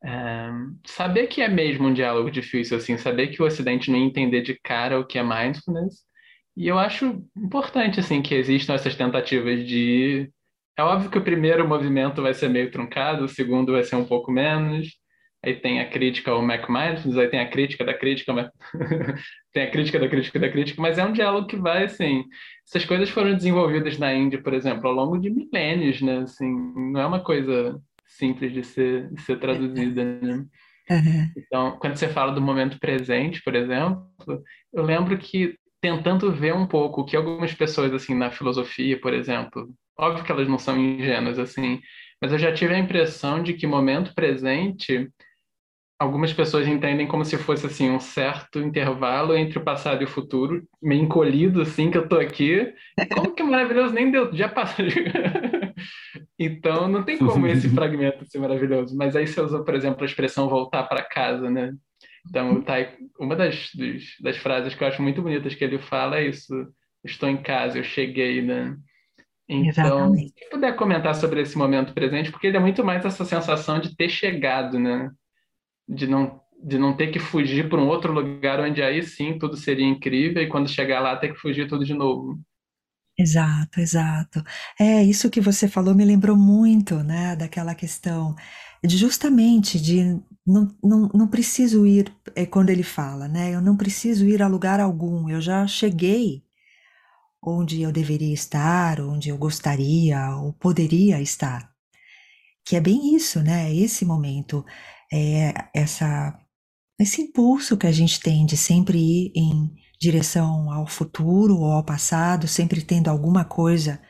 [0.05, 0.51] é,
[0.87, 4.59] saber que é mesmo um diálogo difícil, assim, saber que o Ocidente não entender de
[4.59, 6.10] cara o que é mindfulness
[6.57, 10.31] e eu acho importante, assim, que existam essas tentativas de...
[10.77, 14.05] É óbvio que o primeiro movimento vai ser meio truncado, o segundo vai ser um
[14.05, 14.89] pouco menos,
[15.45, 18.51] aí tem a crítica ao McMindfulness, aí tem a crítica da crítica, mas...
[19.53, 22.25] tem a crítica da crítica da crítica, mas é um diálogo que vai, assim...
[22.67, 26.19] Essas coisas foram desenvolvidas na Índia, por exemplo, ao longo de milênios, né?
[26.19, 26.51] Assim,
[26.93, 30.45] não é uma coisa simples de ser, de ser traduzida, né?
[30.91, 31.33] Uhum.
[31.37, 34.05] Então, quando você fala do momento presente, por exemplo,
[34.73, 39.15] eu lembro que tentando ver um pouco o que algumas pessoas, assim, na filosofia, por
[39.15, 41.81] exemplo, óbvio que elas não são ingênuas, assim,
[42.21, 45.11] mas eu já tive a impressão de que momento presente
[46.01, 50.09] algumas pessoas entendem como se fosse assim um certo intervalo entre o passado e o
[50.09, 52.73] futuro, meio encolhido assim que eu tô aqui.
[53.15, 54.83] Como que maravilhoso nem deu, já passou.
[56.39, 58.97] então não tem como esse fragmento ser maravilhoso.
[58.97, 61.75] Mas aí você usou, por exemplo, a expressão voltar para casa, né?
[62.29, 62.75] Então, tá,
[63.19, 63.71] uma das,
[64.21, 66.53] das frases que eu acho muito bonitas que ele fala é isso.
[67.05, 68.77] estou em casa, eu cheguei, né?
[69.49, 70.35] Então, Exatamente.
[70.39, 73.97] se puder comentar sobre esse momento presente, porque ele é muito mais essa sensação de
[73.97, 75.11] ter chegado, né?
[75.89, 79.57] De não, de não ter que fugir para um outro lugar onde aí sim tudo
[79.57, 82.41] seria incrível e quando chegar lá ter que fugir tudo de novo.
[83.19, 84.43] Exato, exato.
[84.79, 88.35] É, isso que você falou me lembrou muito, né, daquela questão
[88.85, 94.27] justamente de não, não, não preciso ir, é quando ele fala, né, eu não preciso
[94.27, 96.43] ir a lugar algum, eu já cheguei
[97.43, 101.71] onde eu deveria estar, onde eu gostaria ou poderia estar.
[102.65, 104.65] Que é bem isso, né, esse momento,
[105.13, 106.39] é essa,
[106.99, 111.85] esse impulso que a gente tem de sempre ir em direção ao futuro ou ao
[111.85, 114.01] passado, sempre tendo alguma coisa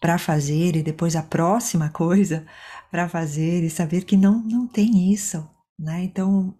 [0.00, 2.46] para fazer e depois a próxima coisa
[2.90, 5.48] para fazer e saber que não não tem isso,
[5.78, 6.02] né?
[6.04, 6.54] Então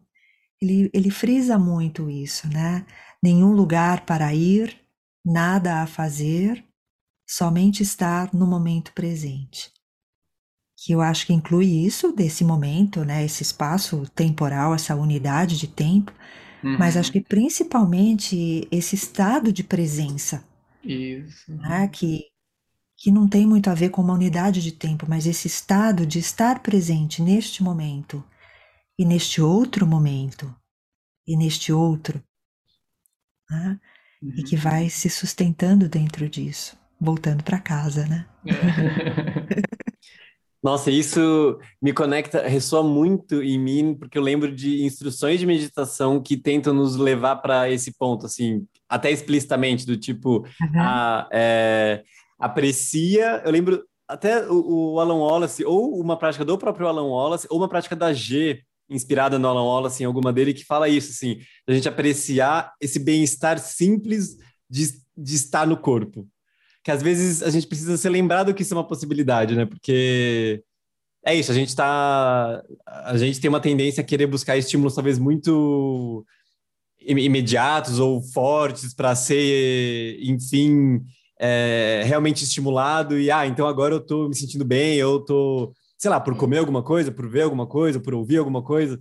[0.61, 2.87] ele, ele frisa muito isso, né?
[3.23, 4.77] Nenhum lugar para ir,
[5.25, 6.65] nada a fazer,
[7.29, 9.73] somente estar no momento presente.
[10.77, 13.25] Que eu acho que inclui isso desse momento, né?
[13.25, 16.13] Esse espaço temporal, essa unidade de tempo,
[16.63, 16.77] Uhum.
[16.79, 20.45] Mas acho que principalmente esse estado de presença.
[20.85, 21.53] Isso.
[21.57, 22.25] Né, que,
[23.01, 26.19] que não tem muito a ver com uma unidade de tempo, mas esse estado de
[26.19, 28.23] estar presente neste momento
[28.99, 30.55] e neste outro momento
[31.27, 32.23] e neste outro.
[33.51, 33.81] Né,
[34.23, 34.35] uhum.
[34.37, 34.61] E que uhum.
[34.61, 38.29] vai se sustentando dentro disso, voltando para casa, né?
[40.63, 46.23] Nossa, isso me conecta, ressoa muito em mim, porque eu lembro de instruções de meditação
[46.23, 50.81] que tentam nos levar para esse ponto, assim, até explicitamente, do tipo, uhum.
[50.81, 52.05] a, é,
[52.41, 53.43] aprecia.
[53.45, 57.59] Eu lembro até o, o, Alan Wallace, ou uma prática do próprio Alan Wallace, ou
[57.59, 61.39] uma prática da G, inspirada no Alan Wallace, em alguma dele, que fala isso, assim,
[61.69, 64.37] a gente apreciar esse bem-estar simples
[64.69, 66.27] de, de estar no corpo
[66.83, 69.67] que às vezes a gente precisa ser lembrado que isso é uma possibilidade, né?
[69.67, 70.63] Porque
[71.25, 72.63] é isso, a gente tá.
[72.87, 76.25] A gente tem uma tendência a querer buscar estímulos talvez muito
[77.01, 81.01] imediatos ou fortes para ser, enfim,
[81.43, 86.11] é, realmente estimulado e ah, então agora eu tô me sentindo bem, eu tô, sei
[86.11, 88.99] lá, por comer alguma coisa, por ver alguma coisa, por ouvir alguma coisa,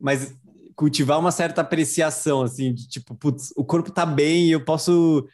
[0.00, 0.34] mas
[0.74, 5.28] cultivar uma certa apreciação assim, de tipo, putz, o corpo tá bem, eu posso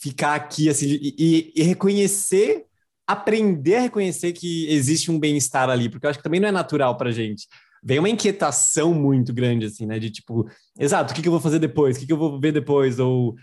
[0.00, 2.66] ficar aqui assim e, e, reconhecer,
[3.04, 6.52] aprender a reconhecer que existe um bem-estar ali, porque eu acho que também não é
[6.52, 7.48] natural para gente.
[7.82, 9.98] Vem uma inquietação muito grande, assim, né?
[9.98, 11.96] De tipo, exato, o que, que eu vou fazer depois?
[11.96, 12.98] O que, que eu vou ver depois?
[12.98, 13.34] Ou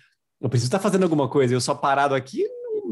[0.42, 2.44] eu preciso estar fazendo alguma coisa, eu só parado aqui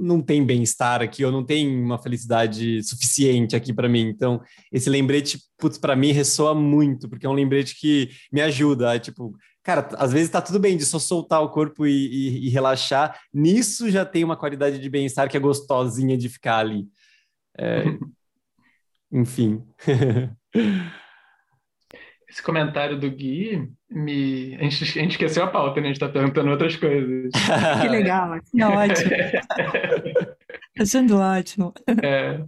[0.01, 4.07] não tem bem-estar aqui, ou não tem uma felicidade suficiente aqui para mim.
[4.07, 8.95] Então, esse lembrete, putz, para mim ressoa muito, porque é um lembrete que me ajuda.
[8.95, 12.47] É, tipo, cara, às vezes tá tudo bem de só soltar o corpo e, e,
[12.47, 13.19] e relaxar.
[13.33, 16.87] Nisso já tem uma qualidade de bem-estar que é gostosinha de ficar ali.
[17.57, 17.83] É...
[19.11, 19.63] Enfim.
[22.29, 24.55] Esse comentário do Gui me.
[24.57, 25.87] A gente, a gente esqueceu a pauta, né?
[25.87, 27.31] A gente tá perguntando outras coisas.
[27.81, 29.11] que legal, que ótimo.
[30.79, 31.73] Achando ótimo.
[32.03, 32.39] É.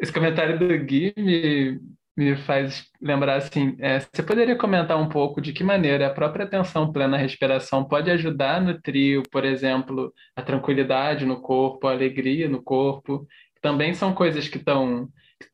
[0.00, 1.80] Esse comentário do Gui me,
[2.16, 6.44] me faz lembrar assim: é, você poderia comentar um pouco de que maneira a própria
[6.44, 11.92] atenção plena à respiração pode ajudar no trio, por exemplo, a tranquilidade no corpo, a
[11.92, 13.26] alegria no corpo?
[13.60, 15.08] Também são coisas que estão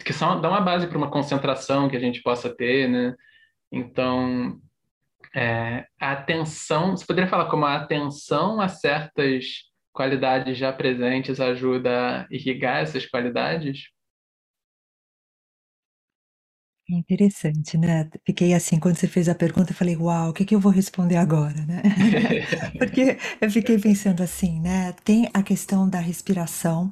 [0.05, 3.15] que são dão uma base para uma concentração que a gente possa ter, né?
[3.71, 4.61] Então,
[5.35, 12.23] é, a atenção, você poderia falar como a atenção a certas qualidades já presentes ajuda
[12.23, 13.89] a irrigar essas qualidades?
[16.91, 18.09] É interessante, né?
[18.25, 20.73] Fiquei assim, quando você fez a pergunta, eu falei, uau, o que que eu vou
[20.73, 21.83] responder agora, né?
[22.79, 24.95] Porque eu fiquei pensando assim, né?
[25.05, 26.91] Tem a questão da respiração,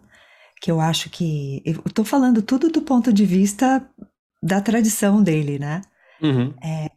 [0.61, 1.63] que eu acho que.
[1.65, 3.89] Eu estou falando tudo do ponto de vista
[4.43, 5.81] da tradição dele, né?
[6.21, 6.55] Uhum.
[6.63, 6.91] É,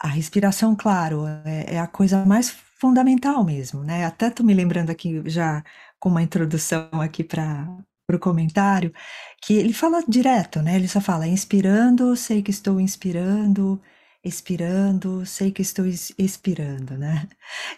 [0.00, 4.04] a respiração, claro, é, é, a coisa mais fundamental mesmo, né?
[4.04, 5.64] Até tô me lembrando aqui já
[5.98, 7.66] com uma introdução aqui para
[8.12, 8.92] o comentário,
[9.42, 10.76] que ele fala direto, né?
[10.76, 13.80] Ele só fala inspirando, sei que estou inspirando,
[14.24, 17.28] expirando, sei que estou expirando, né?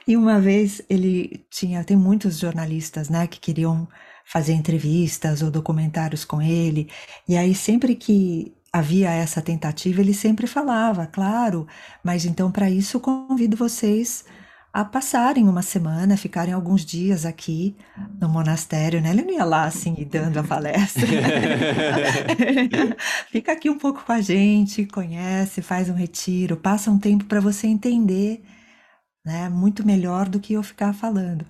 [0.07, 3.89] E uma vez ele tinha, tem muitos jornalistas, né, que queriam
[4.27, 6.89] fazer entrevistas ou documentários com ele,
[7.29, 11.67] e aí sempre que havia essa tentativa, ele sempre falava, claro,
[12.05, 14.25] mas então para isso convido vocês
[14.73, 17.77] a passarem uma semana, ficarem alguns dias aqui
[18.21, 19.11] no monastério, né?
[19.11, 21.07] Ele não ia lá assim dando a palestra.
[23.31, 27.41] Fica aqui um pouco com a gente, conhece, faz um retiro, passa um tempo para
[27.41, 28.43] você entender,
[29.25, 29.49] né?
[29.49, 31.47] Muito melhor do que eu ficar falando.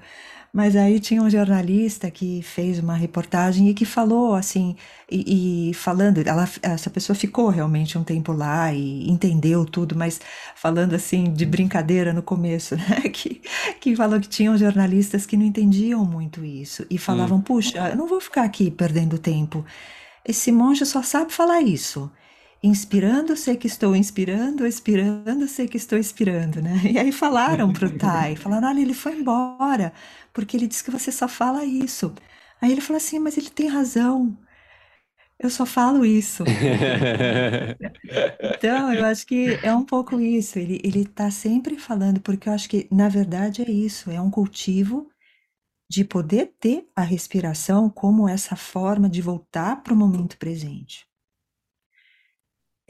[0.53, 4.75] Mas aí tinha um jornalista que fez uma reportagem e que falou assim,
[5.09, 10.21] e, e, falando, ela, essa pessoa ficou realmente um tempo lá e entendeu tudo, mas
[10.57, 13.01] falando assim de brincadeira no começo, né?
[13.13, 13.41] Que,
[13.81, 17.43] que falou que tinham jornalistas que não entendiam muito isso e falavam, hum.
[17.43, 19.65] puxa, eu não vou ficar aqui perdendo tempo.
[20.25, 22.11] Esse monge só sabe falar isso.
[22.63, 26.79] Inspirando, sei que estou inspirando, expirando, sei que estou expirando, né?
[26.93, 29.95] E aí falaram para o Tai, falaram, olha, ele foi embora,
[30.33, 32.15] porque ele disse que você só fala isso.
[32.61, 34.37] Aí ele falou assim, mas ele tem razão,
[35.39, 36.45] eu só falo isso.
[38.57, 42.69] então, eu acho que é um pouco isso, ele está sempre falando, porque eu acho
[42.69, 45.11] que, na verdade, é isso, é um cultivo
[45.89, 51.11] de poder ter a respiração como essa forma de voltar para o momento presente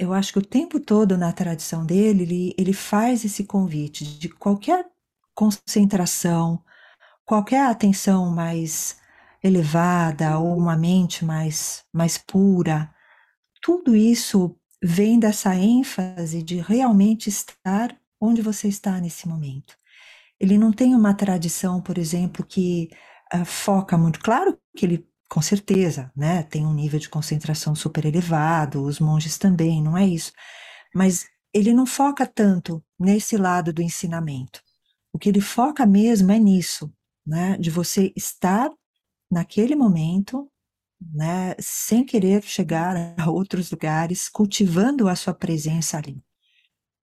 [0.01, 4.31] eu acho que o tempo todo na tradição dele, ele, ele faz esse convite de
[4.31, 4.91] qualquer
[5.35, 6.65] concentração,
[7.31, 8.97] qualquer atenção mais
[9.41, 12.93] elevada ou uma mente mais, mais pura,
[13.63, 19.77] tudo isso vem dessa ênfase de realmente estar onde você está nesse momento.
[20.41, 22.91] Ele não tem uma tradição, por exemplo, que
[23.33, 24.19] uh, foca muito.
[24.19, 26.43] Claro que ele com certeza, né?
[26.43, 30.33] Tem um nível de concentração super elevado, os monges também, não é isso.
[30.93, 34.61] Mas ele não foca tanto nesse lado do ensinamento.
[35.13, 36.93] O que ele foca mesmo é nisso,
[37.27, 37.57] né?
[37.59, 38.71] De você estar
[39.31, 40.51] naquele momento,
[41.01, 41.55] né?
[41.59, 46.23] Sem querer chegar a outros lugares, cultivando a sua presença ali.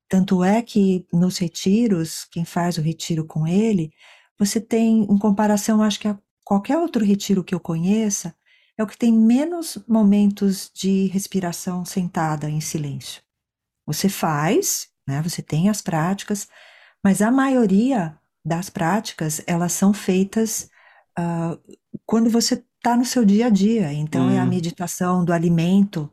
[0.10, 3.92] Tanto é que nos retiros, quem faz o retiro com ele,
[4.40, 8.34] você tem, em comparação, acho que a qualquer outro retiro que eu conheça,
[8.78, 13.22] é o que tem menos momentos de respiração sentada em silêncio.
[13.86, 16.48] Você faz, né, você tem as práticas,
[17.04, 20.70] mas a maioria das práticas, elas são feitas
[21.20, 21.60] uh,
[22.06, 23.92] quando você está no seu dia a dia.
[23.94, 24.32] Então, hum.
[24.32, 24.48] é a hum.
[24.48, 26.12] meditação do alimento,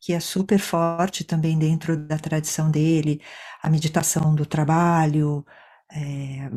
[0.00, 3.20] que é super forte também dentro da tradição dele,
[3.62, 5.44] a meditação do trabalho,
[5.92, 6.50] é,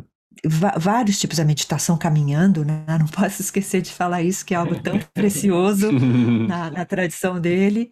[0.78, 2.84] vários tipos de meditação caminhando, né?
[2.98, 7.90] Não posso esquecer de falar isso, que é algo tão precioso na, na, tradição dele,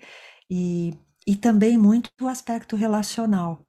[0.50, 0.94] e,
[1.26, 3.64] e também muito o aspecto relacional.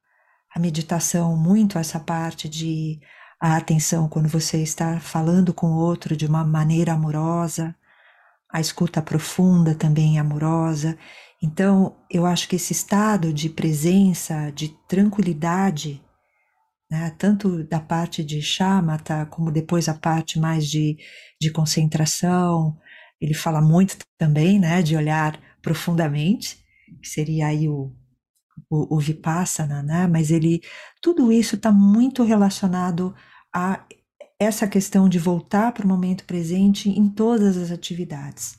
[0.54, 2.98] A meditação, muito essa parte de
[3.40, 7.74] a atenção quando você está falando com outro de uma maneira amorosa,
[8.52, 10.98] a escuta profunda também amorosa.
[11.42, 16.02] Então, eu acho que esse estado de presença, de tranquilidade,
[16.90, 17.14] né?
[17.16, 20.98] tanto da parte de chamata, como depois a parte mais de,
[21.40, 22.76] de concentração.
[23.18, 26.58] Ele fala muito também né, de olhar profundamente,
[27.00, 27.90] que seria aí o,
[28.68, 30.06] o, o Vipassana, né?
[30.06, 30.60] mas ele,
[31.00, 33.14] tudo isso está muito relacionado
[33.54, 33.84] a
[34.38, 38.58] essa questão de voltar para o momento presente em todas as atividades.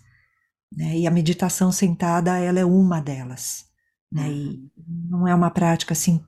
[0.72, 1.00] Né?
[1.00, 3.66] E a meditação sentada, ela é uma delas.
[4.12, 4.32] Né?
[4.32, 4.70] E uhum.
[5.10, 6.24] não é uma prática assim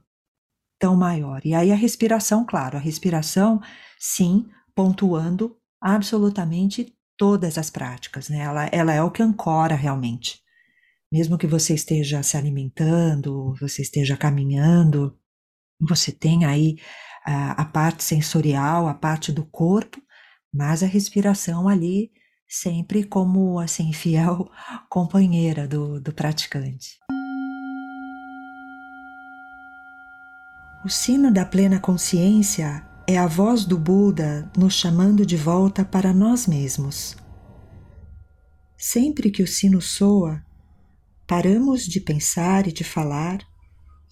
[0.80, 1.42] tão maior.
[1.46, 3.62] E aí a respiração, claro, a respiração,
[4.00, 8.40] sim, pontuando absolutamente todas as práticas, né?
[8.40, 10.42] Ela, ela é o que ancora realmente.
[11.12, 15.18] Mesmo que você esteja se alimentando, você esteja caminhando,
[15.80, 16.78] você tem aí
[17.26, 20.02] a, a parte sensorial, a parte do corpo,
[20.54, 22.12] mas a respiração ali
[22.48, 24.50] sempre como assim fiel
[24.90, 27.00] companheira do, do praticante.
[30.86, 36.14] O sino da plena consciência é a voz do Buda nos chamando de volta para
[36.14, 37.16] nós mesmos.
[38.78, 40.44] Sempre que o sino soa,
[41.26, 43.40] paramos de pensar e de falar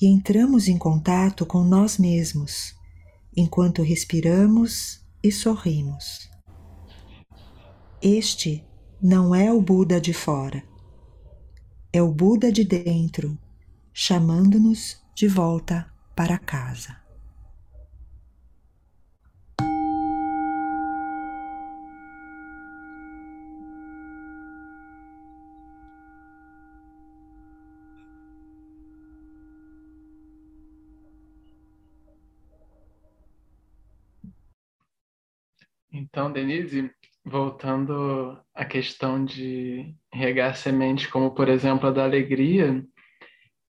[0.02, 2.74] e entramos em contato com nós mesmos,
[3.36, 6.30] enquanto respiramos e sorrimos.
[8.02, 8.66] Este
[9.02, 10.64] não é o Buda de fora,
[11.94, 13.38] é o Buda de dentro,
[13.94, 17.01] chamando-nos de volta para casa.
[35.92, 36.90] Então, Denise,
[37.24, 42.84] voltando à questão de regar sementes, como por exemplo a da alegria,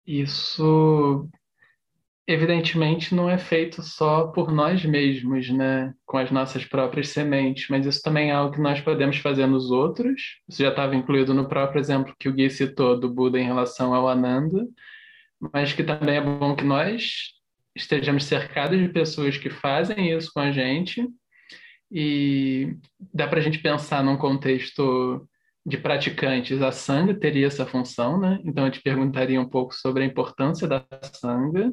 [0.06, 1.28] isso
[2.26, 7.84] evidentemente não é feito só por nós mesmos, né, com as nossas próprias sementes, mas
[7.84, 10.40] isso também é algo que nós podemos fazer nos outros.
[10.48, 13.92] Isso já estava incluído no próprio exemplo que o Gui citou do Buda em relação
[13.92, 14.66] ao Ananda,
[15.52, 17.32] mas que também é bom que nós
[17.74, 21.04] estejamos cercados de pessoas que fazem isso com a gente
[21.92, 22.74] e
[23.12, 25.28] dá para a gente pensar num contexto
[25.64, 28.40] de praticantes, a sanga teria essa função, né?
[28.44, 31.70] Então eu te perguntaria um pouco sobre a importância da sanga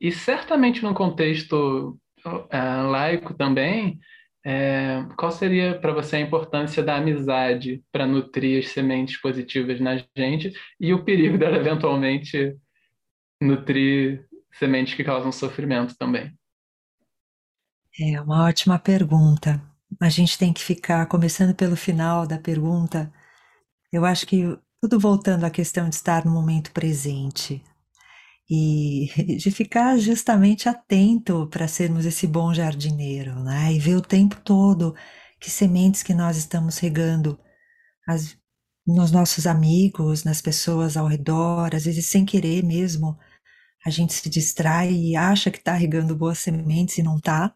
[0.00, 3.98] e certamente num contexto uh, laico também,
[4.44, 10.02] é, qual seria para você a importância da amizade para nutrir as sementes positivas na
[10.16, 12.56] gente e o perigo dela eventualmente
[13.42, 16.32] nutrir sementes que causam sofrimento também?
[18.00, 19.60] É uma ótima pergunta.
[20.00, 23.12] A gente tem que ficar começando pelo final da pergunta.
[23.92, 24.44] Eu acho que
[24.80, 27.62] tudo voltando à questão de estar no momento presente
[28.50, 33.72] e de ficar justamente atento para sermos esse bom jardineiro, né?
[33.72, 34.94] E ver o tempo todo
[35.40, 37.38] que sementes que nós estamos regando
[38.08, 38.36] as,
[38.86, 43.18] nos nossos amigos, nas pessoas ao redor, às vezes sem querer mesmo,
[43.86, 47.54] a gente se distrai e acha que está regando boas sementes e não está,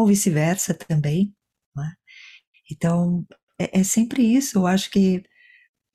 [0.00, 1.34] ou vice-versa também.
[1.76, 1.92] Né?
[2.70, 3.26] Então,
[3.58, 4.58] é, é sempre isso.
[4.58, 5.22] Eu acho que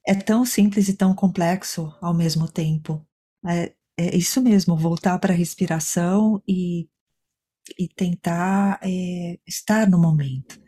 [0.08, 3.06] é tão simples e tão complexo ao mesmo tempo.
[3.48, 6.88] É, é isso mesmo, voltar para a respiração e,
[7.78, 10.62] e tentar é, estar no momento.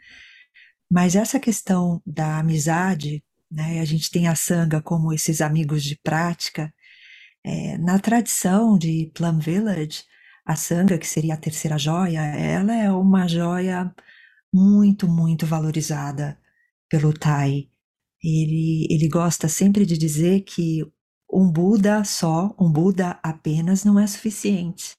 [0.90, 5.98] Mas essa questão da amizade, né, a gente tem a sanga como esses amigos de
[6.02, 6.74] prática,
[7.44, 10.04] é, na tradição de Plum Village,
[10.48, 13.93] a sanga, que seria a terceira joia, ela é uma joia
[14.54, 16.39] muito, muito valorizada
[16.89, 17.70] pelo Tai.
[18.24, 20.82] Ele, ele gosta sempre de dizer que
[21.30, 24.95] um Buda só, um Buda apenas não é suficiente.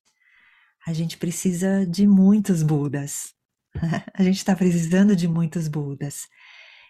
[0.87, 3.33] A gente precisa de muitos Budas.
[4.13, 6.29] a gente está precisando de muitos Budas.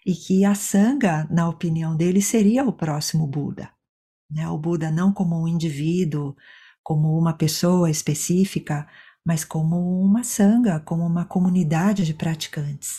[0.04, 3.70] E que a Sangha, na opinião dele, seria o próximo Buda.
[4.28, 4.48] Né?
[4.48, 6.34] O Buda não como um indivíduo,
[6.82, 8.86] como uma pessoa específica,
[9.24, 12.96] mas como uma sanga, como uma comunidade de praticantes.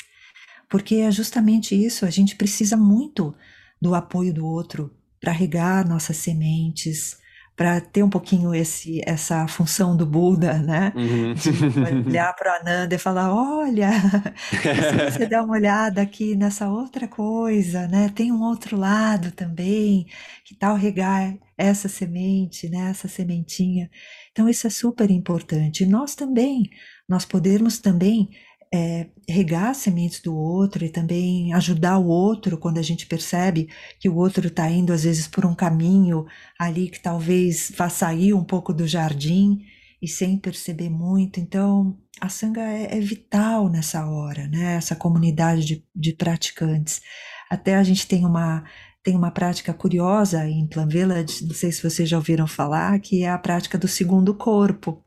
[0.69, 3.36] Porque é justamente isso, a gente precisa muito
[3.82, 7.17] do apoio do outro para regar nossas sementes,
[7.59, 10.93] para ter um pouquinho esse, essa função do Buda, né?
[10.95, 11.34] Uhum.
[11.34, 13.89] De olhar para o Ananda e falar: olha,
[14.49, 18.07] se você der uma olhada aqui nessa outra coisa, né?
[18.15, 20.07] Tem um outro lado também,
[20.45, 22.89] que tal regar essa semente, né?
[22.89, 23.91] Essa sementinha.
[24.32, 25.86] Então, isso é super importante.
[25.86, 26.70] Nós também,
[27.07, 28.30] nós podermos também
[28.74, 33.68] é, regar sementes do outro e também ajudar o outro quando a gente percebe
[33.99, 36.26] que o outro está indo às vezes por um caminho
[36.57, 39.60] ali que talvez vá sair um pouco do jardim
[40.01, 41.39] e sem perceber muito.
[41.39, 44.76] Então, a sanga é, é vital nessa hora, né?
[44.76, 47.01] Essa comunidade de, de praticantes.
[47.49, 48.64] Até a gente tem uma
[49.04, 53.24] tem uma prática curiosa em Plan Village, não sei se vocês já ouviram falar, que
[53.24, 55.04] é a prática do segundo corpo.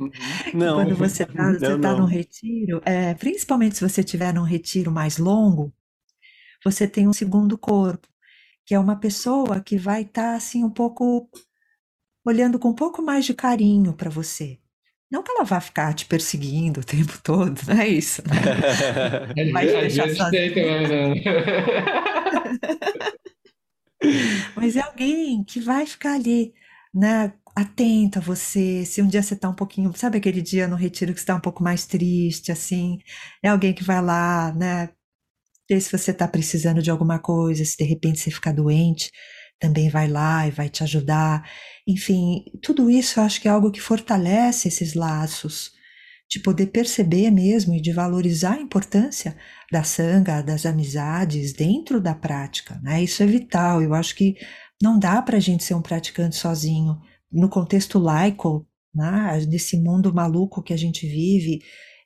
[0.00, 0.10] Uhum.
[0.54, 4.90] Não, quando você está você tá num retiro, é, principalmente se você estiver num retiro
[4.92, 5.72] mais longo,
[6.64, 8.08] você tem um segundo corpo,
[8.64, 11.28] que é uma pessoa que vai estar tá, assim um pouco
[12.24, 14.58] olhando com um pouco mais de carinho para você.
[15.10, 18.22] Não que ela vá ficar te perseguindo o tempo todo, não é isso.
[18.26, 19.52] Né?
[19.52, 20.54] Vai te deixar sozinho.
[24.54, 26.52] Mas é alguém que vai ficar ali,
[26.94, 30.76] né, atento a você, se um dia você está um pouquinho, sabe aquele dia no
[30.76, 32.98] retiro que está um pouco mais triste, assim,
[33.42, 34.90] é alguém que vai lá, né,
[35.70, 39.10] ver se você está precisando de alguma coisa, se de repente você ficar doente,
[39.60, 41.48] também vai lá e vai te ajudar.
[41.86, 45.72] Enfim, tudo isso eu acho que é algo que fortalece esses laços,
[46.28, 49.36] de poder perceber mesmo e de valorizar a importância
[49.70, 53.02] da sanga, das amizades dentro da prática, né?
[53.02, 53.80] Isso é vital.
[53.80, 54.36] Eu acho que
[54.82, 56.98] não dá para a gente ser um praticante sozinho
[57.32, 61.60] no contexto laico, né, desse mundo maluco que a gente vive,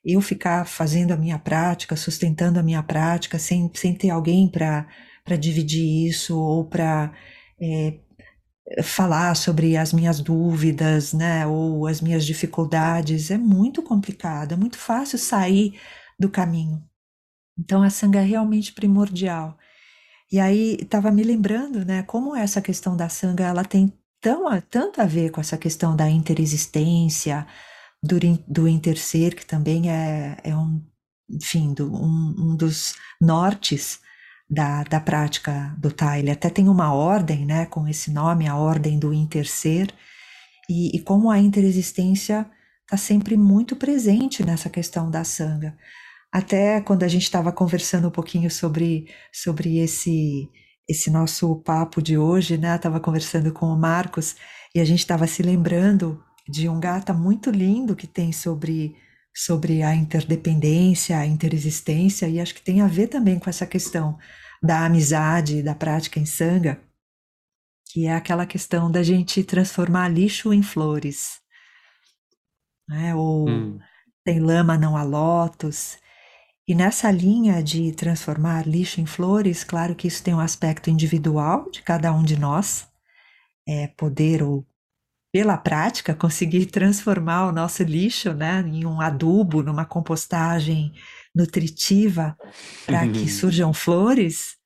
[0.04, 5.36] eu ficar fazendo a minha prática, sustentando a minha prática, sem, sem ter alguém para
[5.38, 7.12] dividir isso ou para
[7.60, 7.98] é,
[8.82, 14.78] falar sobre as minhas dúvidas, né, ou as minhas dificuldades, é muito complicado, é muito
[14.78, 15.78] fácil sair
[16.18, 16.82] do caminho.
[17.58, 19.58] Então a sanga é realmente primordial.
[20.32, 25.00] E aí estava me lembrando, né, como essa questão da sanga ela tem tão, tanto
[25.00, 27.46] a ver com essa questão da interexistência,
[28.02, 28.16] do,
[28.46, 30.80] do interser, que também é, é um,
[31.28, 34.00] enfim, do, um, um dos nortes
[34.50, 36.18] da, da prática do Tai.
[36.18, 39.88] Ele até tem uma ordem, né, com esse nome, a ordem do interser,
[40.68, 42.50] e, e como a interexistência
[42.82, 45.76] está sempre muito presente nessa questão da sanga.
[46.32, 50.48] Até quando a gente estava conversando um pouquinho sobre, sobre esse
[50.88, 52.74] esse nosso papo de hoje, né?
[52.74, 54.34] Estava conversando com o Marcos
[54.74, 58.96] e a gente estava se lembrando de um gata muito lindo que tem sobre
[59.34, 64.18] sobre a interdependência, a interexistência, e acho que tem a ver também com essa questão
[64.62, 66.80] da amizade, da prática em sanga,
[67.90, 71.40] que é aquela questão da gente transformar lixo em flores,
[72.88, 73.14] né?
[73.14, 73.78] ou hum.
[74.24, 75.98] tem lama não há lotos.
[76.68, 81.68] E nessa linha de transformar lixo em flores, claro que isso tem um aspecto individual
[81.70, 82.88] de cada um de nós,
[83.66, 84.64] é poder ou
[85.32, 90.92] pela prática conseguir transformar o nosso lixo, né, em um adubo, numa compostagem
[91.34, 92.36] nutritiva
[92.84, 94.56] para que surjam flores,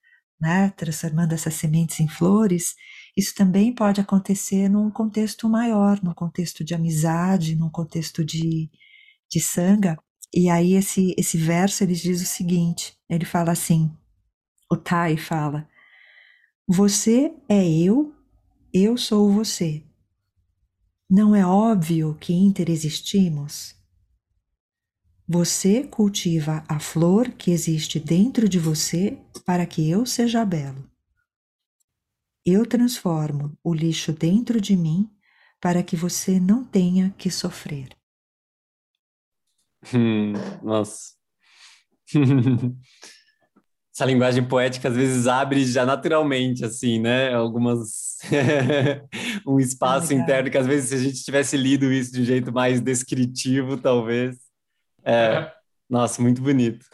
[0.41, 2.75] né, transformando essas sementes em flores.
[3.17, 8.71] Isso também pode acontecer num contexto maior, num contexto de amizade, num contexto de,
[9.31, 9.99] de sanga.
[10.33, 13.95] E aí esse, esse verso ele diz o seguinte, ele fala assim,
[14.73, 15.69] o Tai fala,
[16.67, 18.15] você é eu,
[18.73, 19.85] eu sou você.
[21.17, 23.77] Não é óbvio que interexistimos?
[25.29, 30.91] Você cultiva a flor que existe dentro de você para que eu seja belo.
[32.45, 35.09] Eu transformo o lixo dentro de mim
[35.61, 37.91] para que você não tenha que sofrer.
[39.95, 40.33] Hum,
[40.65, 41.13] nossa.
[43.95, 47.33] Essa linguagem poética às vezes abre já naturalmente, assim, né?
[47.33, 48.19] Algumas.
[49.47, 52.53] um espaço interno que às vezes, se a gente tivesse lido isso de um jeito
[52.53, 54.37] mais descritivo, talvez.
[55.05, 55.13] É...
[55.13, 55.53] é.
[55.89, 56.87] Nossa, muito bonito.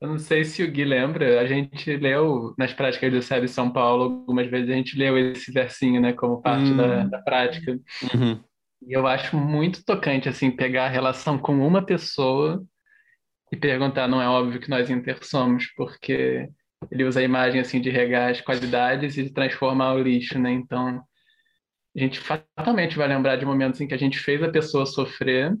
[0.00, 3.70] Eu não sei se o Gui lembra, a gente leu nas práticas do SEB São
[3.70, 6.76] Paulo, algumas vezes a gente leu esse versinho, né, como parte hum.
[6.76, 7.72] da, da, prática.
[8.12, 8.38] Uhum.
[8.86, 12.62] E eu acho muito tocante, assim, pegar a relação com uma pessoa
[13.50, 16.50] e perguntar, não é óbvio que nós intersomos, porque
[16.90, 20.52] ele usa a imagem, assim, de regar as qualidades e de transformar o lixo, né?
[20.52, 21.02] Então,
[21.96, 25.56] a gente fatalmente vai lembrar de momentos em que a gente fez a pessoa sofrer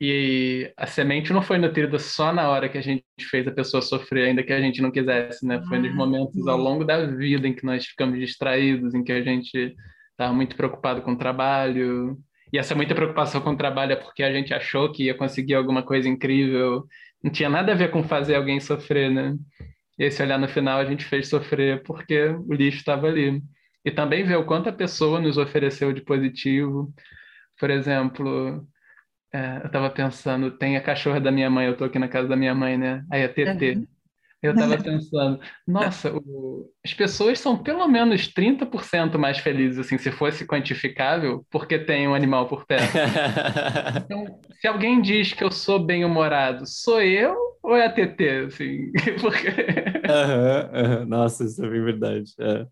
[0.00, 3.82] e a semente não foi nutrida só na hora que a gente fez a pessoa
[3.82, 5.60] sofrer, ainda que a gente não quisesse, né?
[5.68, 9.10] Foi nos ah, momentos ao longo da vida em que nós ficamos distraídos, em que
[9.10, 9.74] a gente
[10.12, 12.16] estava muito preocupado com o trabalho.
[12.52, 15.54] E essa muita preocupação com o trabalho é porque a gente achou que ia conseguir
[15.54, 16.84] alguma coisa incrível.
[17.22, 19.36] Não tinha nada a ver com fazer alguém sofrer, né?
[19.98, 23.42] E esse olhar no final a gente fez sofrer porque o lixo estava ali.
[23.84, 26.92] E também ver o quanto a pessoa nos ofereceu de positivo.
[27.58, 28.66] Por exemplo,
[29.32, 32.28] é, eu tava pensando, tem a cachorra da minha mãe, eu tô aqui na casa
[32.28, 33.04] da minha mãe, né?
[33.10, 33.76] Aí a TT.
[33.76, 33.86] Uhum.
[34.42, 40.12] Eu tava pensando, nossa, o, as pessoas são pelo menos 30% mais felizes, assim, se
[40.12, 42.92] fosse quantificável, porque tem um animal por perto.
[44.04, 48.90] Então, se alguém diz que eu sou bem-humorado, sou eu ou é a TT, assim?
[49.20, 49.48] porque...
[50.08, 51.06] Uhum, uhum.
[51.06, 52.32] Nossa, isso é bem verdade.
[52.38, 52.66] É.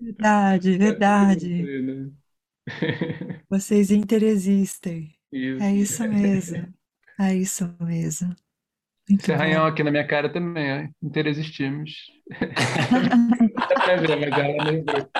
[0.00, 1.62] Verdade, verdade.
[1.82, 2.10] Né?
[3.48, 5.14] Vocês interexistem.
[5.32, 5.62] Isso.
[5.62, 6.74] É isso mesmo.
[7.18, 8.36] É isso mesmo.
[9.08, 10.88] Esse arranhão aqui na minha cara também, ó.
[11.06, 11.92] Interexistimos.
[13.68, 15.10] Dá pra ver, mas ela lembrou.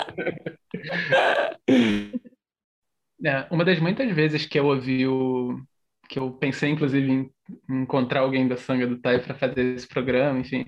[3.25, 5.61] É, uma das muitas vezes que eu ouvi o.
[6.09, 7.33] que eu pensei, inclusive, em
[7.69, 10.65] encontrar alguém da Sanga do Tai para fazer esse programa, enfim,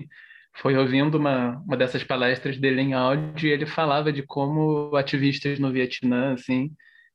[0.55, 5.59] foi ouvindo uma, uma dessas palestras dele em áudio e ele falava de como ativistas
[5.59, 6.71] no Vietnã, assim,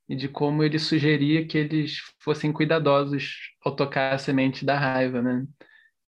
[0.08, 3.34] e de como ele sugeria que eles fossem cuidadosos
[3.64, 5.44] ao tocar a semente da raiva, né?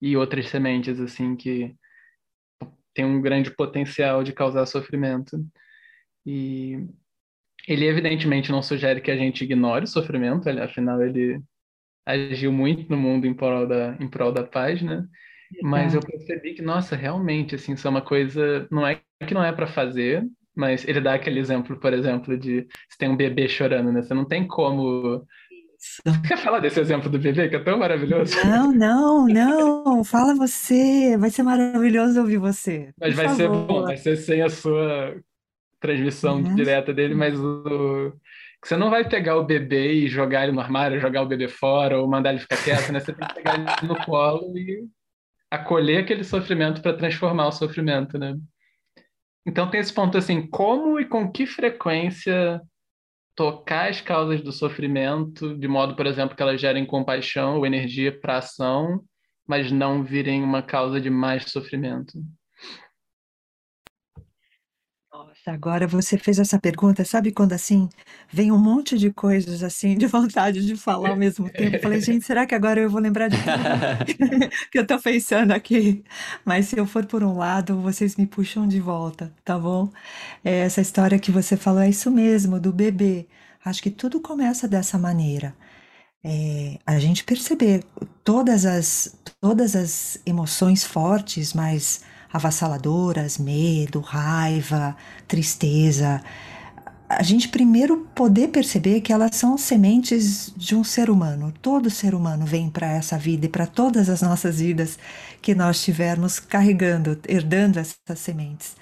[0.01, 1.75] E outras sementes, assim, que
[2.95, 5.45] tem um grande potencial de causar sofrimento.
[6.25, 6.87] E
[7.67, 11.41] ele, evidentemente, não sugere que a gente ignore o sofrimento, afinal, ele
[12.07, 15.07] agiu muito no mundo em prol da, em prol da paz, né?
[15.63, 19.45] Mas eu percebi que, nossa, realmente, assim, isso é uma coisa, não é que não
[19.45, 20.25] é para fazer,
[20.55, 24.03] mas ele dá aquele exemplo, por exemplo, de se tem um bebê chorando, né?
[24.03, 25.25] Você não tem como.
[26.27, 28.35] Quer falar desse exemplo do bebê, que é tão maravilhoso?
[28.45, 30.05] Não, não, não.
[30.05, 31.17] Fala você.
[31.19, 32.91] Vai ser maravilhoso ouvir você.
[33.01, 33.37] Mas vai favor.
[33.37, 35.17] ser bom, vai ser sem a sua
[35.81, 36.55] transmissão uhum.
[36.55, 38.13] direta dele, mas o.
[38.65, 42.01] Você não vai pegar o bebê e jogar ele no armário, jogar o bebê fora
[42.01, 43.01] ou mandar ele ficar quieto, né?
[43.01, 44.89] Você tem que pegar ele no colo e
[45.51, 48.35] acolher aquele sofrimento para transformar o sofrimento, né?
[49.47, 52.61] Então tem esse ponto assim, como e com que frequência
[53.37, 58.19] tocar as causas do sofrimento, de modo, por exemplo, que elas gerem compaixão ou energia
[58.19, 59.05] para ação,
[59.47, 62.19] mas não virem uma causa de mais sofrimento.
[65.47, 67.89] Agora você fez essa pergunta, sabe quando assim
[68.33, 71.77] vem um monte de coisas assim, de vontade de falar ao mesmo tempo?
[71.77, 73.79] Eu falei, gente, será que agora eu vou lembrar de tudo
[74.71, 76.03] que eu estou pensando aqui?
[76.45, 79.91] Mas se eu for por um lado, vocês me puxam de volta, tá bom?
[80.45, 83.29] É, essa história que você falou é isso mesmo, do bebê.
[83.65, 85.57] Acho que tudo começa dessa maneira.
[86.25, 87.85] é, a gente perceber
[88.25, 92.03] todas as, todas as emoções fortes, mais
[92.37, 96.23] avassaladoras, medo, raiva, tristeza,
[97.09, 101.53] a gente primeiro poder perceber que elas são sementes de um ser humano.
[101.63, 104.99] Todo ser humano vem para essa vida e para todas as nossas vidas
[105.41, 108.75] que nós tivermos carregando, herdando essas sementes.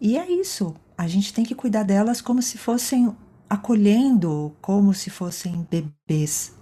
[0.00, 0.74] E é isso.
[0.96, 3.14] A gente tem que cuidar delas como se fossem
[3.48, 6.54] acolhendo, como se fossem bebês.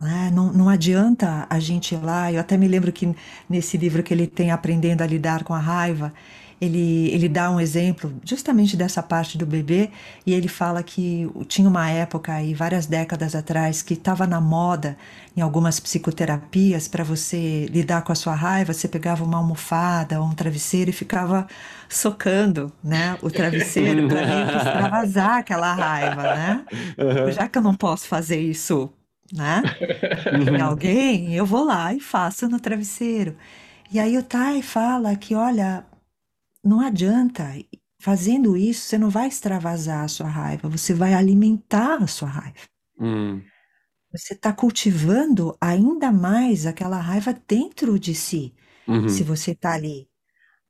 [0.00, 0.30] Né?
[0.32, 2.32] Não, não adianta a gente ir lá.
[2.32, 3.14] Eu até me lembro que
[3.48, 6.12] nesse livro que ele tem Aprendendo a Lidar com a Raiva,
[6.60, 9.90] ele, ele dá um exemplo justamente dessa parte do bebê
[10.26, 14.96] e ele fala que tinha uma época aí, várias décadas atrás, que estava na moda
[15.36, 20.26] em algumas psicoterapias para você lidar com a sua raiva, você pegava uma almofada ou
[20.26, 21.46] um travesseiro e ficava
[21.88, 24.22] socando, né, o travesseiro para
[24.58, 26.64] extravasar aquela raiva, né?
[27.32, 28.92] Já que eu não posso fazer isso,
[29.32, 29.62] né?
[30.50, 33.36] Em alguém, eu vou lá e faço no travesseiro.
[33.90, 35.86] E aí o Tai fala que, olha,
[36.64, 37.44] não adianta.
[38.00, 42.56] Fazendo isso, você não vai extravasar a sua raiva, você vai alimentar a sua raiva.
[43.00, 43.42] Hum.
[44.12, 48.54] Você está cultivando ainda mais aquela raiva dentro de si,
[48.86, 49.08] uhum.
[49.08, 50.08] se você está ali.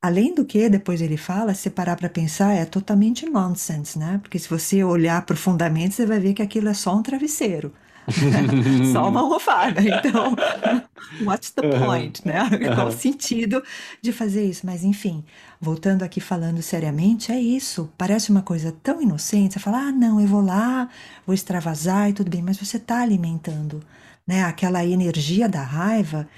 [0.01, 4.19] Além do que, depois ele fala, se parar para pensar, é totalmente nonsense, né?
[4.23, 7.75] Porque se você olhar profundamente, você vai ver que aquilo é só um travesseiro.
[8.93, 9.81] Só uma almofada.
[9.81, 10.35] Então,
[11.25, 12.49] what's the point, né?
[12.75, 13.63] Qual o sentido
[14.03, 14.67] de fazer isso?
[14.67, 15.25] Mas, enfim,
[15.61, 17.91] voltando aqui falando seriamente, é isso.
[17.99, 19.55] Parece uma coisa tão inocente.
[19.55, 20.89] Você fala, ah, não, eu vou lá,
[21.27, 22.43] vou extravasar e tudo bem.
[22.43, 23.83] Mas você está alimentando
[24.27, 26.29] né, aquela energia da raiva.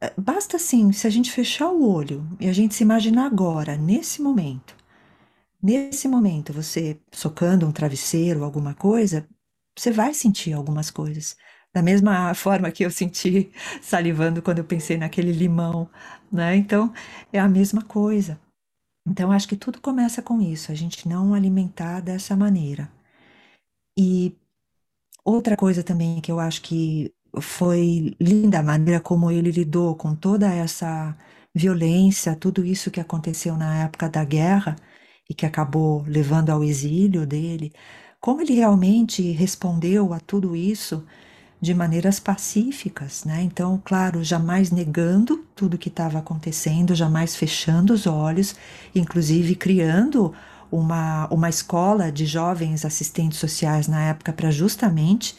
[0.00, 3.76] Eh, basta assim, se a gente fechar o olho e a gente se imaginar agora,
[3.76, 4.74] nesse momento,
[5.62, 9.26] nesse momento, você socando um travesseiro, alguma coisa,
[9.76, 11.36] você vai sentir algumas coisas.
[11.74, 13.52] Da mesma forma que eu senti
[13.82, 15.90] salivando quando eu pensei naquele limão,
[16.32, 16.56] né?
[16.56, 16.92] Então,
[17.32, 18.40] é a mesma coisa.
[19.06, 22.90] Então, acho que tudo começa com isso, a gente não alimentar dessa maneira.
[23.98, 24.36] E
[25.24, 30.14] outra coisa também que eu acho que foi linda a maneira como ele lidou com
[30.14, 31.16] toda essa
[31.54, 34.76] violência, tudo isso que aconteceu na época da guerra
[35.28, 37.72] e que acabou levando ao exílio dele,
[38.20, 41.04] como ele realmente respondeu a tudo isso
[41.60, 43.42] de maneiras pacíficas, né?
[43.42, 48.54] Então, claro, jamais negando tudo que estava acontecendo, jamais fechando os olhos,
[48.94, 50.34] inclusive criando
[50.70, 55.36] uma, uma escola de jovens assistentes sociais na época para justamente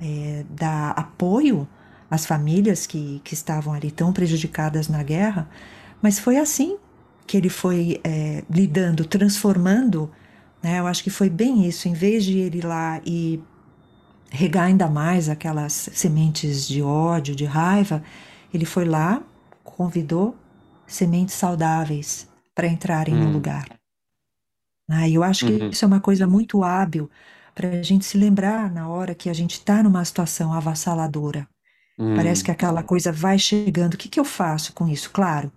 [0.00, 1.66] é, dar apoio
[2.10, 5.48] às famílias que, que estavam ali tão prejudicadas na guerra.
[6.00, 6.76] Mas foi assim
[7.26, 10.10] que ele foi é, lidando, transformando
[10.66, 10.80] né?
[10.80, 11.86] Eu acho que foi bem isso.
[11.86, 13.40] Em vez de ele ir lá e
[14.28, 18.02] regar ainda mais aquelas sementes de ódio, de raiva,
[18.52, 19.22] ele foi lá,
[19.62, 20.36] convidou
[20.84, 23.26] sementes saudáveis para entrarem hum.
[23.26, 23.68] no lugar.
[24.90, 25.70] Ah, eu acho que uhum.
[25.70, 27.08] isso é uma coisa muito hábil
[27.54, 31.46] para a gente se lembrar na hora que a gente está numa situação avassaladora.
[31.96, 32.16] Hum.
[32.16, 33.94] Parece que aquela coisa vai chegando.
[33.94, 35.10] O que, que eu faço com isso?
[35.12, 35.52] Claro,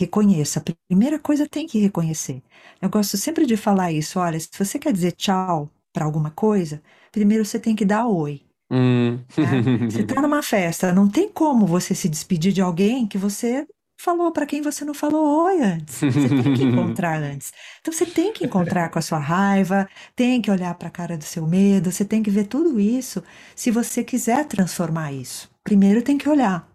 [0.00, 0.60] reconheça.
[0.60, 2.42] A primeira coisa tem que reconhecer.
[2.80, 4.18] Eu gosto sempre de falar isso.
[4.18, 6.82] Olha, se você quer dizer tchau para alguma coisa,
[7.12, 8.42] primeiro você tem que dar oi.
[8.72, 9.18] Hum.
[9.36, 9.62] Né?
[9.90, 13.66] Você está numa festa, não tem como você se despedir de alguém que você
[14.00, 16.06] falou para quem você não falou oi antes.
[16.08, 17.52] Você tem que encontrar antes.
[17.80, 21.18] Então você tem que encontrar com a sua raiva, tem que olhar para a cara
[21.18, 23.24] do seu medo, você tem que ver tudo isso
[23.56, 25.50] se você quiser transformar isso.
[25.64, 26.69] Primeiro tem que olhar.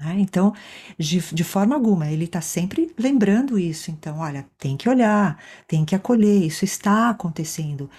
[0.00, 0.16] Né?
[0.20, 0.54] Então,
[0.98, 3.90] de, de forma alguma, ele está sempre lembrando isso.
[3.90, 7.90] Então, olha, tem que olhar, tem que acolher, isso está acontecendo.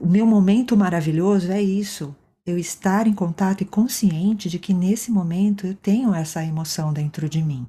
[0.00, 5.10] O meu momento maravilhoso é isso, eu estar em contato e consciente de que nesse
[5.10, 7.66] momento eu tenho essa emoção dentro de mim.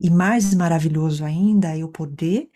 [0.00, 2.50] E mais maravilhoso ainda é eu poder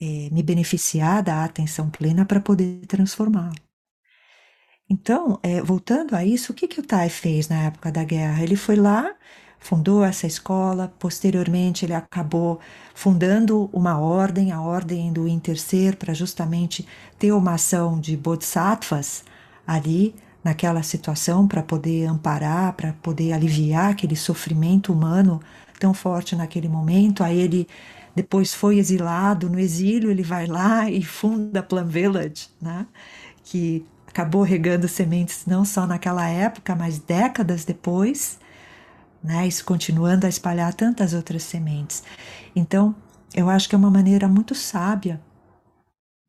[0.00, 3.54] é, me beneficiar da atenção plena para poder transformá-lo.
[4.88, 8.42] Então, é, voltando a isso, o que, que o Tai fez na época da guerra?
[8.42, 9.14] Ele foi lá,
[9.58, 12.60] fundou essa escola, posteriormente ele acabou
[12.94, 16.86] fundando uma ordem, a Ordem do Intercer, para justamente
[17.18, 19.24] ter uma ação de bodhisattvas
[19.66, 20.14] ali
[20.44, 25.40] naquela situação, para poder amparar, para poder aliviar aquele sofrimento humano
[25.80, 27.24] tão forte naquele momento.
[27.24, 27.66] Aí ele
[28.14, 32.86] depois foi exilado, no exílio ele vai lá e funda Plum Village, né?
[33.44, 38.38] que acabou regando sementes não só naquela época, mas décadas depois,
[39.22, 39.46] né?
[39.46, 42.04] Isso continuando a espalhar tantas outras sementes.
[42.56, 42.94] Então,
[43.34, 45.22] eu acho que é uma maneira muito sábia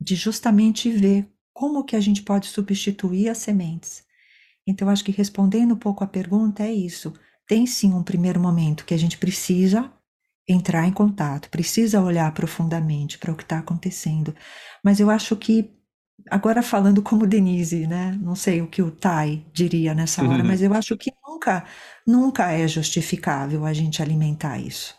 [0.00, 4.04] de justamente ver como que a gente pode substituir as sementes
[4.66, 7.14] Então, acho que respondendo um pouco a pergunta é isso.
[7.48, 9.92] Tem sim um primeiro momento que a gente precisa
[10.48, 14.34] entrar em contato, precisa olhar profundamente para o que está acontecendo.
[14.84, 15.70] Mas eu acho que,
[16.30, 18.18] agora falando como Denise, né?
[18.20, 20.48] Não sei o que o Tai diria nessa hora, uhum.
[20.48, 21.64] mas eu acho que nunca,
[22.06, 24.94] nunca é justificável a gente alimentar isso.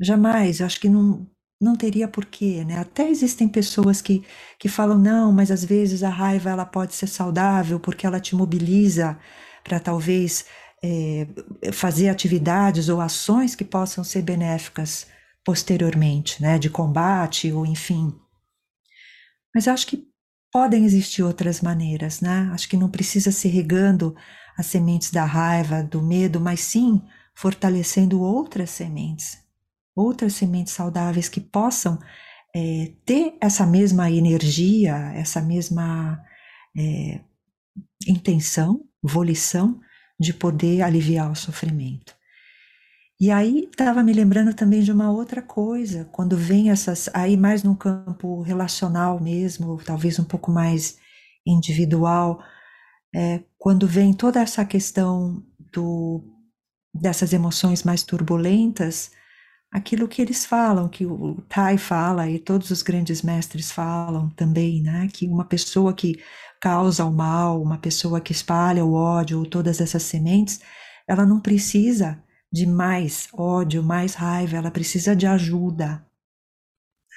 [0.00, 1.26] Jamais, eu acho que não,
[1.60, 2.78] não teria porquê, né?
[2.78, 4.24] Até existem pessoas que,
[4.58, 8.34] que falam, não, mas às vezes a raiva ela pode ser saudável porque ela te
[8.34, 9.18] mobiliza
[9.64, 10.44] para talvez
[10.82, 11.26] é,
[11.72, 15.06] fazer atividades ou ações que possam ser benéficas
[15.44, 16.58] posteriormente, né?
[16.58, 18.12] De combate ou enfim.
[19.54, 20.06] Mas acho que
[20.50, 22.50] podem existir outras maneiras, né?
[22.52, 24.14] Acho que não precisa ser regando
[24.56, 27.02] as sementes da raiva, do medo, mas sim
[27.34, 29.42] fortalecendo outras sementes
[29.94, 31.98] outras sementes saudáveis que possam
[32.54, 36.22] é, ter essa mesma energia, essa mesma
[36.76, 37.20] é,
[38.06, 39.80] intenção, volição
[40.18, 42.14] de poder aliviar o sofrimento.
[43.22, 47.62] E aí estava me lembrando também de uma outra coisa, quando vem essas, aí mais
[47.62, 50.98] no campo relacional mesmo, talvez um pouco mais
[51.46, 52.42] individual,
[53.14, 55.40] é, quando vem toda essa questão
[55.72, 56.20] do,
[56.92, 59.12] dessas emoções mais turbulentas,
[59.72, 64.82] aquilo que eles falam, que o Tai fala e todos os grandes mestres falam também,
[64.82, 65.06] né?
[65.12, 66.20] Que uma pessoa que
[66.60, 70.60] causa o mal, uma pessoa que espalha o ódio, ou todas essas sementes,
[71.06, 72.20] ela não precisa
[72.52, 76.06] de mais ódio, mais raiva, ela precisa de ajuda.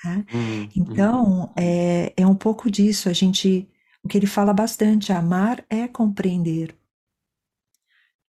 [0.04, 0.26] Né?
[0.34, 0.70] Uhum.
[0.76, 3.68] Então, é, é um pouco disso, a gente,
[4.04, 6.76] o que ele fala bastante, amar é compreender.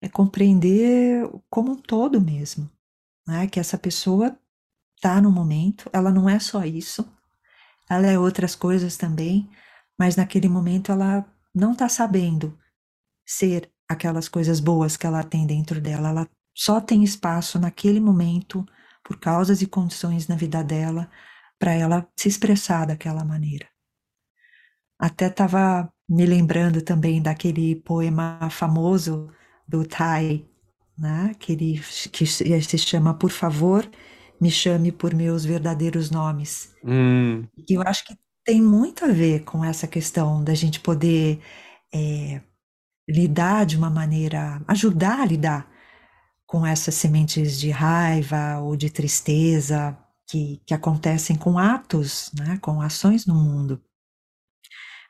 [0.01, 2.71] É compreender como um todo mesmo
[3.27, 3.47] né?
[3.49, 4.39] Que essa pessoa
[4.95, 7.07] está no momento, ela não é só isso,
[7.89, 9.51] ela é outras coisas também,
[9.99, 12.59] mas naquele momento ela não está sabendo
[13.27, 18.65] ser aquelas coisas boas que ela tem dentro dela, ela só tem espaço naquele momento,
[19.05, 21.11] por causas e condições na vida dela,
[21.59, 23.69] para ela se expressar daquela maneira.
[24.99, 29.31] Até estava me lembrando também daquele poema famoso
[29.69, 30.49] do Tai
[30.99, 31.35] né?
[31.39, 31.81] que, ele,
[32.11, 33.89] que se chama Por Favor,
[34.41, 36.75] Me Chame por Meus Verdadeiros Nomes.
[36.83, 37.47] Hum.
[37.69, 41.41] E eu acho que tem muito a ver com essa questão da gente poder
[41.95, 42.41] é,
[43.07, 45.76] lidar de uma maneira, ajudar a lidar
[46.47, 52.81] com essas sementes de raiva ou de tristeza que, que acontecem com atos, né, com
[52.81, 53.83] ações no mundo.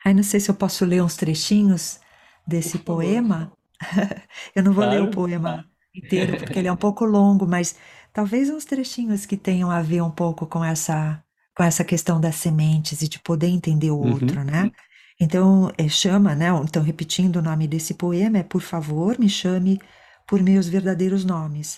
[0.03, 1.99] Aí não sei se eu posso ler uns trechinhos
[2.45, 3.51] desse poema.
[4.55, 5.01] eu não vou claro.
[5.01, 7.75] ler o poema inteiro, porque ele é um pouco longo, mas
[8.13, 11.23] talvez uns trechinhos que tenham a ver um pouco com essa
[11.55, 14.13] com essa questão das sementes e de poder entender o uhum.
[14.13, 14.71] outro, né?
[15.19, 16.49] Então, é, chama, né?
[16.63, 19.79] Então, repetindo o nome desse poema, é Por favor, me chame
[20.27, 21.77] por meus verdadeiros nomes.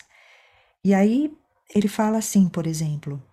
[0.83, 1.31] E aí,
[1.73, 3.23] ele fala assim, por exemplo: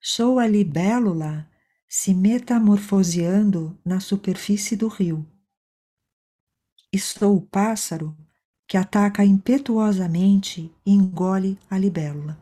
[0.00, 1.48] Sou a libélula
[1.88, 5.26] se metamorfoseando na superfície do rio.
[6.92, 8.16] E sou o pássaro
[8.66, 12.38] que ataca impetuosamente e engole a libélula.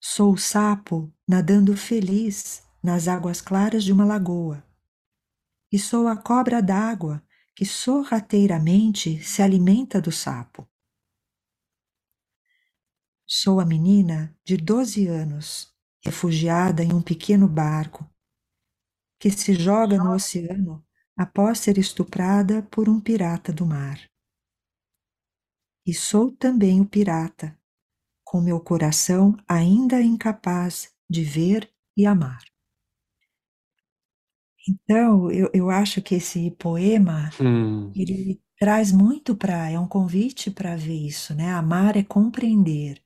[0.00, 4.62] Sou o sapo nadando feliz nas águas claras de uma lagoa,
[5.72, 7.22] e sou a cobra d'água
[7.54, 10.68] que sorrateiramente se alimenta do sapo.
[13.26, 15.74] Sou a menina de doze anos,
[16.04, 18.08] refugiada em um pequeno barco,
[19.18, 20.84] que se joga no oceano
[21.16, 23.98] após ser estuprada por um pirata do mar.
[25.86, 27.58] E sou também o pirata,
[28.24, 32.53] com meu coração ainda incapaz de ver e amar.
[34.68, 37.92] Então, eu, eu acho que esse poema, hum.
[37.94, 41.52] ele traz muito para, é um convite para ver isso, né?
[41.52, 43.00] Amar é compreender.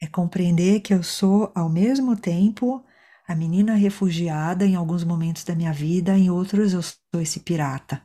[0.00, 2.84] É compreender que eu sou, ao mesmo tempo,
[3.26, 8.02] a menina refugiada em alguns momentos da minha vida, em outros eu sou esse pirata.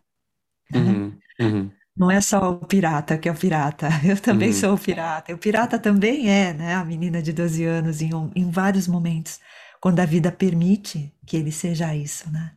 [0.71, 0.79] Né?
[0.79, 1.71] Uhum, uhum.
[1.95, 4.53] Não é só o pirata que é o pirata, eu também uhum.
[4.53, 5.33] sou o pirata.
[5.33, 9.39] O pirata também é né, a menina de 12 anos em, em vários momentos,
[9.81, 12.31] quando a vida permite que ele seja isso.
[12.31, 12.55] Né?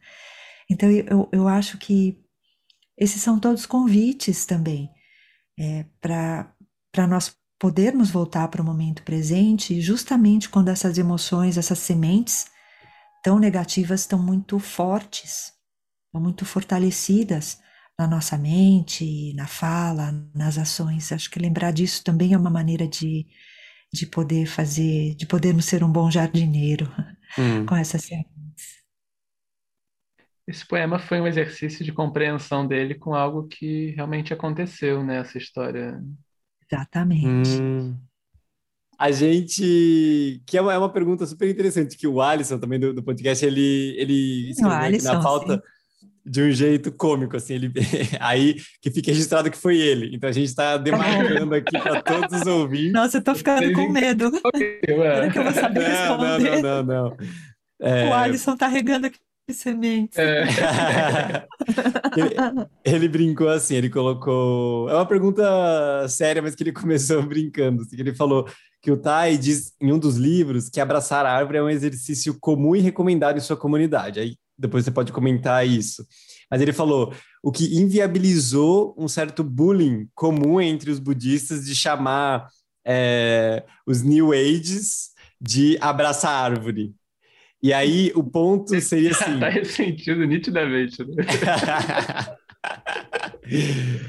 [0.68, 2.18] Então eu, eu acho que
[2.96, 4.90] esses são todos convites também
[5.58, 12.46] é, para nós podermos voltar para o momento presente, justamente quando essas emoções, essas sementes
[13.22, 15.52] tão negativas estão muito fortes,
[16.06, 17.58] estão muito fortalecidas
[17.98, 21.12] na nossa mente, na fala, nas ações.
[21.12, 23.26] Acho que lembrar disso também é uma maneira de,
[23.93, 26.86] de poder fazer, de podermos ser um bom jardineiro
[27.38, 27.66] hum.
[27.66, 28.82] com essas sementes.
[30.47, 35.18] esse poema foi um exercício de compreensão dele com algo que realmente aconteceu, né?
[35.18, 36.01] Essa história.
[36.70, 37.51] Exatamente.
[37.61, 37.97] Hum.
[38.99, 40.43] A gente.
[40.47, 43.45] Que é uma, é uma pergunta super interessante, que o Alisson, também do, do podcast,
[43.45, 45.55] ele, ele escreveu aqui na pauta.
[45.55, 45.79] Sim
[46.24, 47.72] de um jeito cômico, assim, ele
[48.20, 50.14] aí que fique registrado que foi ele.
[50.14, 52.92] Então a gente está demarcando aqui para todos os ouvintes.
[52.92, 54.30] Nossa, eu tô ficando com medo.
[54.30, 56.62] Será que eu vou saber não, responder?
[56.62, 57.16] Não, não, não, não.
[57.80, 58.08] É...
[58.08, 59.18] O Alisson tá regando aqui
[59.52, 60.16] sementes.
[60.18, 60.44] É.
[62.16, 64.88] ele, ele, brincou assim, ele colocou.
[64.88, 67.82] É uma pergunta séria, mas que ele começou brincando.
[67.82, 68.46] Assim, ele falou
[68.82, 72.36] que o Tai diz em um dos livros que abraçar a árvore é um exercício
[72.40, 74.20] comum e recomendado em sua comunidade.
[74.20, 76.06] Aí depois você pode comentar isso.
[76.50, 82.48] Mas ele falou o que inviabilizou um certo bullying comum entre os budistas de chamar
[82.84, 86.92] é, os New Ages de abraçar árvore.
[87.62, 89.38] E aí o ponto seria assim.
[89.40, 91.02] tá ressentido nitidamente.
[91.04, 91.24] Né?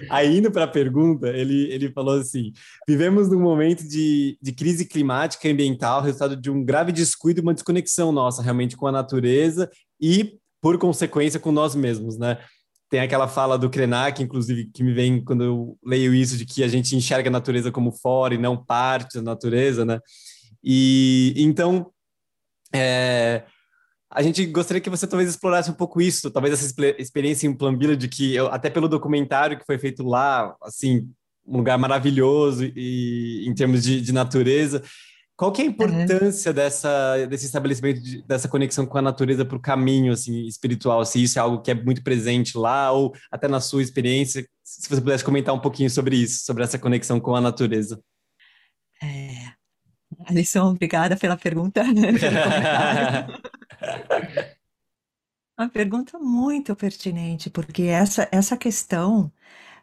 [0.09, 2.51] Aí, indo para a pergunta, ele, ele falou assim:
[2.87, 7.43] vivemos num momento de, de crise climática e ambiental, resultado de um grave descuido e
[7.43, 12.37] uma desconexão nossa realmente com a natureza e, por consequência, com nós mesmos, né?
[12.89, 16.63] Tem aquela fala do Krenak, inclusive, que me vem quando eu leio isso, de que
[16.63, 19.99] a gente enxerga a natureza como fora e não parte da natureza, né?
[20.63, 21.91] E então,
[22.73, 23.43] é,
[24.09, 27.77] a gente gostaria que você talvez explorasse um pouco isso, talvez essa experiência em Plan
[27.77, 31.09] Village, que eu, até pelo documentário que foi feito lá, assim,
[31.47, 34.83] um lugar maravilhoso e em termos de, de natureza.
[35.41, 36.55] Qual que é a importância uhum.
[36.55, 41.03] dessa, desse estabelecimento, de, dessa conexão com a natureza para o caminho assim, espiritual?
[41.03, 44.87] Se isso é algo que é muito presente lá ou até na sua experiência, se
[44.87, 47.99] você pudesse comentar um pouquinho sobre isso, sobre essa conexão com a natureza.
[49.01, 49.31] É...
[50.27, 51.81] Alisson, obrigada pela pergunta.
[55.57, 59.33] Uma pergunta muito pertinente, porque essa, essa questão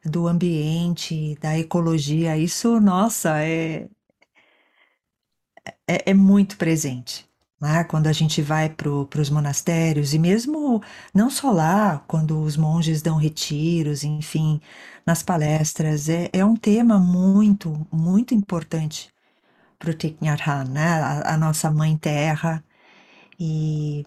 [0.05, 3.89] do ambiente, da ecologia, isso, nossa, é,
[5.87, 7.29] é, é muito presente.
[7.61, 7.85] Né?
[7.85, 13.03] Quando a gente vai para os monastérios, e mesmo não só lá, quando os monges
[13.03, 14.61] dão retiros, enfim,
[15.05, 19.11] nas palestras, é, é um tema muito, muito importante
[19.79, 21.01] para o Thich né?
[21.01, 22.65] a, a nossa mãe terra,
[23.39, 24.05] e,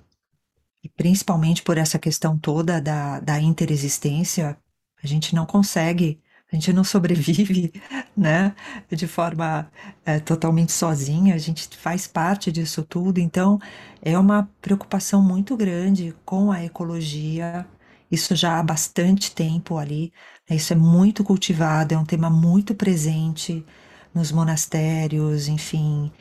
[0.83, 4.57] e principalmente por essa questão toda da, da interexistência,
[5.03, 6.21] a gente não consegue,
[6.51, 7.71] a gente não sobrevive,
[8.15, 8.53] né,
[8.89, 9.71] de forma
[10.05, 13.59] é, totalmente sozinha, a gente faz parte disso tudo, então
[14.01, 17.65] é uma preocupação muito grande com a ecologia,
[18.11, 20.11] isso já há bastante tempo ali,
[20.49, 23.65] né, isso é muito cultivado, é um tema muito presente
[24.13, 26.11] nos monastérios, enfim,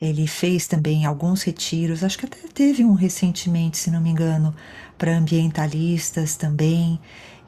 [0.00, 4.54] ele fez também alguns retiros, acho que até teve um recentemente, se não me engano,
[4.96, 6.98] para ambientalistas também.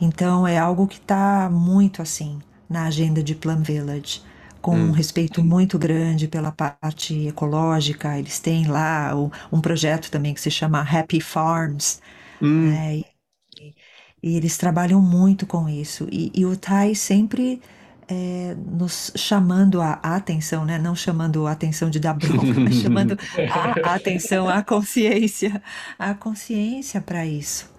[0.02, 4.20] Então é algo que está muito assim na agenda de Plum Village,
[4.60, 4.88] com hum.
[4.88, 8.18] um respeito muito grande pela parte ecológica.
[8.18, 9.12] Eles têm lá
[9.52, 12.00] um projeto também que se chama Happy Farms.
[12.42, 12.70] Hum.
[12.70, 12.96] Né?
[12.96, 13.74] E,
[14.20, 16.08] e, eles trabalham muito com isso.
[16.10, 17.62] E, e o Tai sempre
[18.08, 20.78] é, nos chamando a, a, atenção, né?
[20.78, 23.16] não chamando a atenção de dar bronca, mas chamando
[23.48, 25.62] a, a, atenção, a consciência,
[25.96, 27.70] a consciência para isso,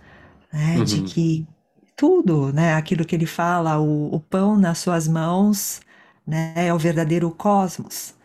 [0.53, 0.77] né?
[0.77, 0.83] Uhum.
[0.85, 1.47] de que
[1.95, 2.73] tudo, né?
[2.75, 5.81] aquilo que ele fala, o, o pão nas suas mãos
[6.25, 6.53] né?
[6.67, 8.15] é o verdadeiro cosmos.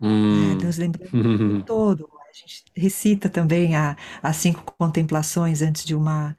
[0.00, 0.54] Uhum.
[0.54, 0.56] Né?
[0.56, 1.62] Deus lembra uhum.
[1.62, 2.08] todo.
[2.30, 6.36] A gente recita também a, as cinco contemplações antes de uma,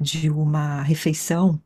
[0.00, 1.60] de uma refeição.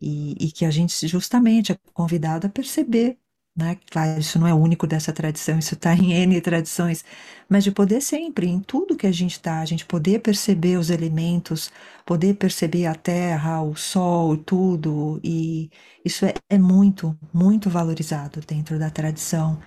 [0.00, 3.18] E, e que a gente justamente é convidado a perceber
[3.56, 3.78] né?
[3.90, 7.04] Claro, isso não é único dessa tradição, isso está em N tradições,
[7.48, 10.90] mas de poder sempre, em tudo que a gente está, a gente poder perceber os
[10.90, 11.70] elementos,
[12.04, 15.70] poder perceber a terra, o sol, tudo, e
[16.04, 19.60] isso é, é muito, muito valorizado dentro da tradição.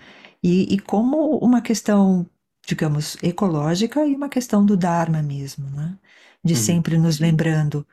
[0.43, 2.29] E, e, como uma questão,
[2.65, 5.97] digamos, ecológica e uma questão do Dharma mesmo, né?
[6.43, 6.59] De uhum.
[6.59, 7.85] sempre nos lembrando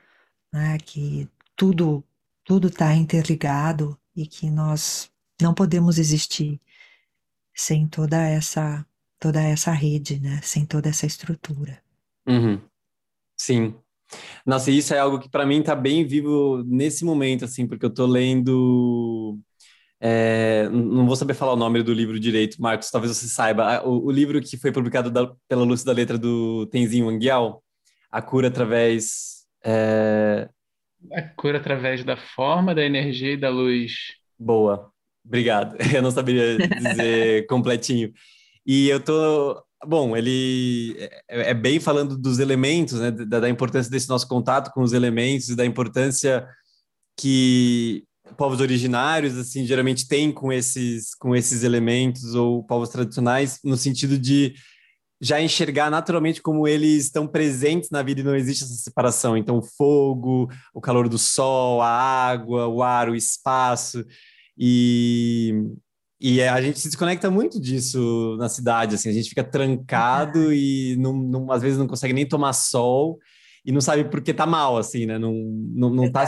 [0.53, 2.05] né, que tudo
[2.45, 5.11] tudo está interligado e que nós
[5.41, 6.61] não podemos existir
[7.55, 8.85] sem toda essa
[9.18, 10.41] toda essa rede, né?
[10.43, 11.80] Sem toda essa estrutura.
[12.26, 12.61] Uhum.
[13.37, 13.74] Sim.
[14.45, 17.91] Nossa, isso é algo que para mim está bem vivo nesse momento, assim, porque eu
[17.91, 19.39] estou lendo.
[19.99, 23.82] É, não vou saber falar o nome do livro direito, Marcos, talvez você saiba.
[23.87, 27.64] O, o livro que foi publicado da, pela Lúcia da Letra do Tenzin Wangyal,
[28.11, 30.49] A Cura Através é,
[31.12, 34.14] a cura através da forma, da energia e da luz.
[34.39, 34.93] Boa,
[35.24, 35.76] obrigado.
[35.94, 38.12] Eu não saberia dizer completinho.
[38.66, 39.62] E eu tô.
[39.86, 40.96] Bom, ele
[41.28, 43.10] é, é bem falando dos elementos, né?
[43.10, 46.48] Da, da importância desse nosso contato com os elementos e da importância
[47.18, 48.04] que
[48.38, 54.18] povos originários assim geralmente têm com esses com esses elementos ou povos tradicionais no sentido
[54.18, 54.54] de
[55.20, 59.36] já enxergar naturalmente como eles estão presentes na vida e não existe essa separação.
[59.36, 64.04] Então, o fogo, o calor do sol, a água, o ar, o espaço.
[64.57, 65.52] E,
[66.20, 70.96] e a gente se desconecta muito disso na cidade, assim, a gente fica trancado e
[70.96, 73.18] não, não, às vezes não consegue nem tomar sol
[73.64, 75.18] e não sabe por que tá mal, assim, né?
[75.18, 76.26] Não, não, não tá,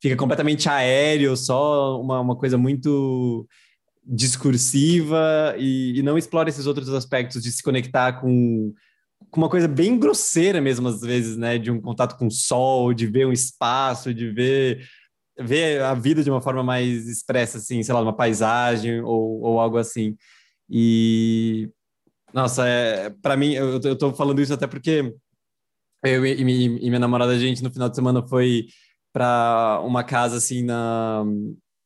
[0.00, 3.46] fica completamente aéreo, só uma, uma coisa muito
[4.04, 8.74] discursiva e, e, não explora esses outros aspectos de se conectar com,
[9.30, 11.56] com uma coisa bem grosseira mesmo, às vezes, né?
[11.56, 14.84] De um contato com o sol, de ver um espaço, de ver,
[15.38, 19.60] ver a vida de uma forma mais expressa, assim, sei lá, uma paisagem ou, ou
[19.60, 20.16] algo assim.
[20.68, 21.70] E,
[22.32, 25.14] nossa, é, para mim, eu, eu tô falando isso até porque
[26.04, 26.44] eu e, e
[26.88, 28.66] minha namorada, a gente, no final de semana foi
[29.12, 31.24] para uma casa assim na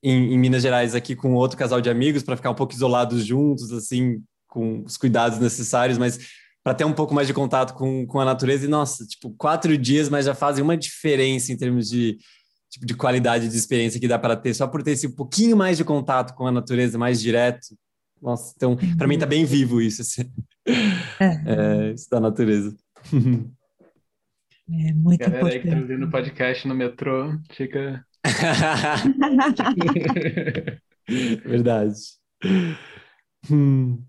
[0.03, 3.25] em, em Minas Gerais aqui com outro casal de amigos para ficar um pouco isolados
[3.25, 6.19] juntos, assim, com os cuidados necessários, mas
[6.63, 8.65] para ter um pouco mais de contato com, com a natureza.
[8.65, 12.19] E, nossa, tipo, quatro dias, mas já fazem uma diferença em termos de,
[12.71, 15.77] tipo, de qualidade de experiência que dá para ter, só por ter esse pouquinho mais
[15.77, 17.77] de contato com a natureza, mais direto.
[18.21, 20.31] Nossa, então, para mim tá bem vivo isso, assim.
[21.21, 21.89] É.
[21.89, 22.77] é, isso da natureza.
[24.69, 25.55] É muito Galera importante.
[25.55, 28.05] aí que tá ouvindo o podcast no metrô, fica
[31.45, 31.95] Verdade.
[33.51, 34.03] Hum.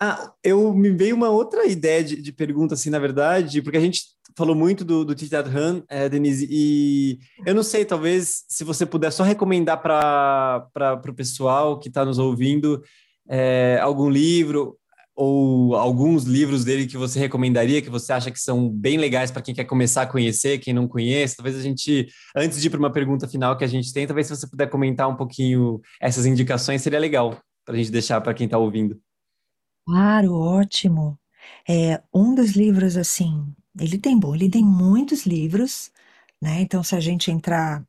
[0.00, 3.80] Ah, eu me veio uma outra ideia de, de, pergunta, assim, na verdade, porque a
[3.80, 4.02] gente
[4.36, 8.86] falou muito do, do Titi Han, é, Denise, e eu não sei, talvez, se você
[8.86, 12.82] puder só recomendar para o pessoal que está nos ouvindo
[13.28, 14.78] é, algum livro
[15.14, 19.42] ou alguns livros dele que você recomendaria, que você acha que são bem legais para
[19.42, 21.36] quem quer começar a conhecer, quem não conhece?
[21.36, 24.26] Talvez a gente, antes de ir para uma pergunta final que a gente tem, talvez
[24.26, 28.34] se você puder comentar um pouquinho essas indicações, seria legal para a gente deixar para
[28.34, 28.98] quem está ouvindo.
[29.86, 31.18] Claro, ótimo.
[31.68, 35.90] É, um dos livros, assim, ele tem bom, ele tem muitos livros,
[36.40, 36.60] né?
[36.60, 37.84] Então, se a gente entrar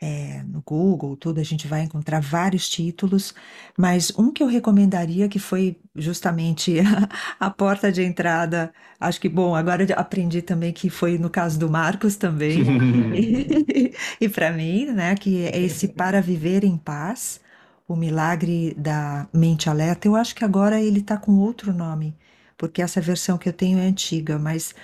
[0.00, 3.34] é, no Google, tudo, a gente vai encontrar vários títulos,
[3.76, 7.08] mas um que eu recomendaria, que foi justamente a,
[7.46, 11.58] a porta de entrada, acho que, bom, agora eu aprendi também que foi no caso
[11.58, 12.60] do Marcos também,
[13.14, 17.40] e, e para mim, né, que é esse Para Viver em Paz,
[17.88, 22.14] o Milagre da Mente Alerta, eu acho que agora ele está com outro nome,
[22.58, 24.74] porque essa versão que eu tenho é antiga, mas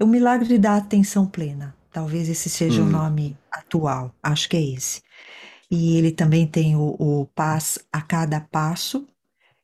[0.00, 1.74] o Milagre da Atenção Plena.
[1.92, 2.86] Talvez esse seja hum.
[2.86, 5.02] o nome atual, acho que é esse.
[5.70, 9.06] E ele também tem o, o Paz a Cada Passo,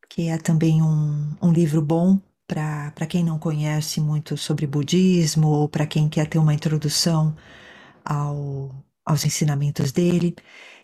[0.08, 5.68] que é também um, um livro bom para quem não conhece muito sobre budismo ou
[5.68, 7.34] para quem quer ter uma introdução
[8.04, 8.70] ao,
[9.04, 10.34] aos ensinamentos dele.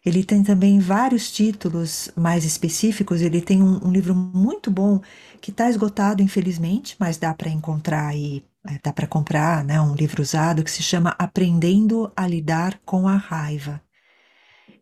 [0.05, 3.21] Ele tem também vários títulos mais específicos.
[3.21, 5.01] Ele tem um, um livro muito bom
[5.41, 9.95] que está esgotado, infelizmente, mas dá para encontrar aí é, dá para comprar né, um
[9.95, 13.81] livro usado que se chama Aprendendo a Lidar com a Raiva.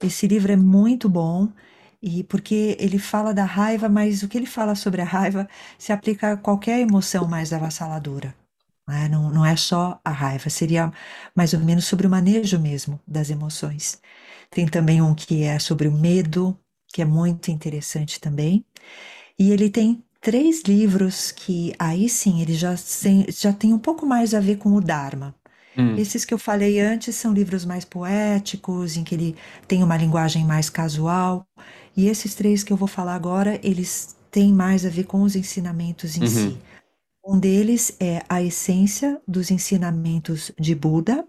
[0.02, 1.48] Esse livro é muito bom
[2.02, 5.48] e porque ele fala da raiva, mas o que ele fala sobre a raiva
[5.78, 8.34] se aplica a qualquer emoção mais avassaladora.
[8.86, 9.08] Né?
[9.08, 10.92] Não, não é só a raiva, seria
[11.34, 14.00] mais ou menos sobre o manejo mesmo das emoções.
[14.50, 16.58] Tem também um que é sobre o medo,
[16.88, 18.64] que é muito interessante também.
[19.38, 22.74] E ele tem três livros que aí sim ele já,
[23.28, 25.32] já tem um pouco mais a ver com o Dharma.
[25.78, 25.94] Hum.
[25.94, 29.36] Esses que eu falei antes são livros mais poéticos, em que ele
[29.68, 31.46] tem uma linguagem mais casual.
[31.96, 35.36] E esses três que eu vou falar agora, eles têm mais a ver com os
[35.36, 36.26] ensinamentos em uhum.
[36.26, 36.58] si.
[37.24, 41.24] Um deles é a essência dos ensinamentos de Buda,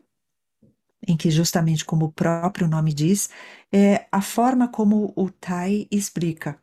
[1.08, 3.30] em que justamente como o próprio nome diz,
[3.72, 6.58] é a forma como o Tai explica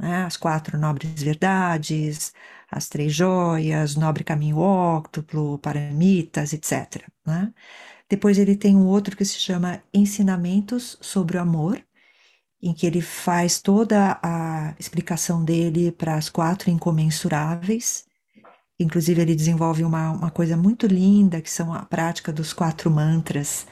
[0.00, 0.24] né?
[0.24, 2.32] as quatro nobres verdades,
[2.70, 7.06] as três joias, nobre caminho óctuplo, paramitas, etc.
[7.26, 7.52] Né?
[8.08, 11.80] Depois ele tem um outro que se chama Ensinamentos sobre o Amor,
[12.62, 18.04] em que ele faz toda a explicação dele para as quatro incomensuráveis.
[18.78, 23.66] Inclusive, ele desenvolve uma, uma coisa muito linda, que são a prática dos quatro mantras,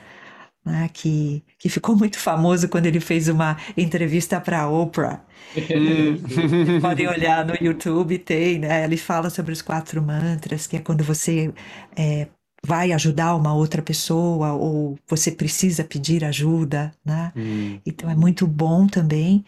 [0.65, 5.25] né, que, que ficou muito famoso quando ele fez uma entrevista para a Oprah.
[5.57, 6.81] Hum.
[6.81, 8.85] Podem olhar no YouTube, tem, né?
[8.85, 11.53] Ele fala sobre os quatro mantras, que é quando você
[11.97, 12.29] é,
[12.65, 17.33] vai ajudar uma outra pessoa ou você precisa pedir ajuda, né?
[17.37, 17.81] Hum.
[17.87, 19.45] Então é muito bom também.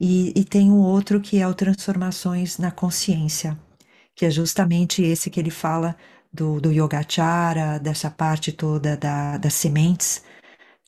[0.00, 3.58] E, e tem um outro que é o Transformações na Consciência,
[4.14, 5.96] que é justamente esse que ele fala
[6.32, 10.22] do, do Yogacara, dessa parte toda da, das sementes,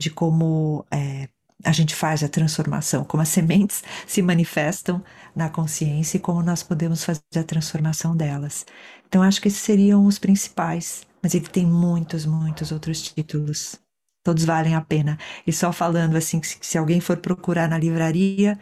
[0.03, 1.29] de como é,
[1.65, 5.03] a gente faz a transformação, como as sementes se manifestam
[5.35, 8.67] na consciência e como nós podemos fazer a transformação delas.
[9.09, 13.77] Então, acho que esses seriam os principais, mas ele tem muitos, muitos outros títulos.
[14.25, 15.19] Todos valem a pena.
[15.47, 18.59] E só falando assim, que se alguém for procurar na livraria,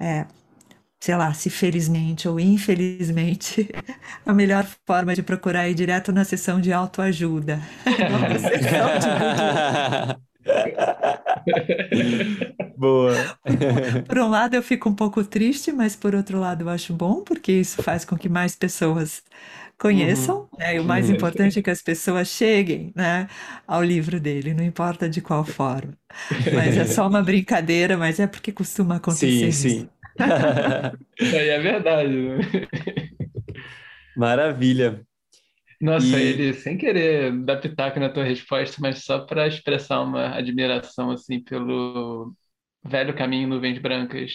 [0.00, 0.26] é,
[1.00, 3.68] sei lá, se felizmente ou infelizmente,
[4.26, 7.60] a melhor forma de procurar é ir direto na sessão de autoajuda.
[12.76, 13.14] Boa.
[14.06, 17.22] Por um lado eu fico um pouco triste, mas por outro lado eu acho bom,
[17.22, 19.22] porque isso faz com que mais pessoas
[19.78, 20.48] conheçam, uhum.
[20.58, 20.76] né?
[20.76, 23.28] E o mais importante é que as pessoas cheguem, né,
[23.66, 25.94] ao livro dele, não importa de qual forma.
[26.52, 29.52] Mas é só uma brincadeira, mas é porque costuma acontecer.
[29.52, 29.88] Sim, sim.
[31.20, 32.12] Isso aí é verdade.
[32.12, 32.38] Né?
[34.16, 35.06] Maravilha.
[35.80, 36.22] Nossa, e...
[36.22, 41.40] ele, sem querer dar pitaco na tua resposta, mas só para expressar uma admiração, assim,
[41.40, 42.34] pelo
[42.84, 44.32] velho caminho Nuvens Brancas.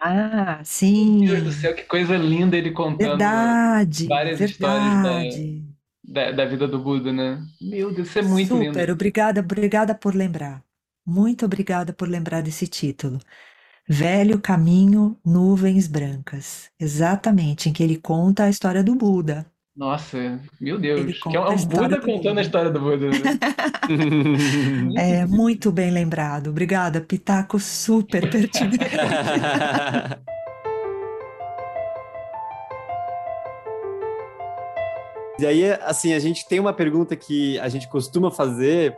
[0.00, 1.20] Ah, sim.
[1.20, 4.52] Meu Deus do céu, que coisa linda ele contando verdade, várias verdade.
[4.52, 5.62] histórias
[6.04, 7.42] da, da, da, vida do Buda, né?
[7.60, 8.74] Meu Deus, isso é muito Super, lindo.
[8.74, 10.62] Super, obrigada, obrigada por lembrar.
[11.06, 13.18] Muito obrigada por lembrar desse título.
[13.88, 16.70] Velho Caminho, Nuvens Brancas.
[16.78, 19.46] Exatamente, em que ele conta a história do Buda.
[19.76, 21.20] Nossa, meu Deus.
[21.20, 23.10] Que é um Buda contando a história do Buda.
[23.10, 23.18] Né?
[25.20, 26.48] é, muito bem lembrado.
[26.48, 28.78] Obrigada, Pitaco super pertinente.
[35.38, 38.96] e aí, assim, a gente tem uma pergunta que a gente costuma fazer,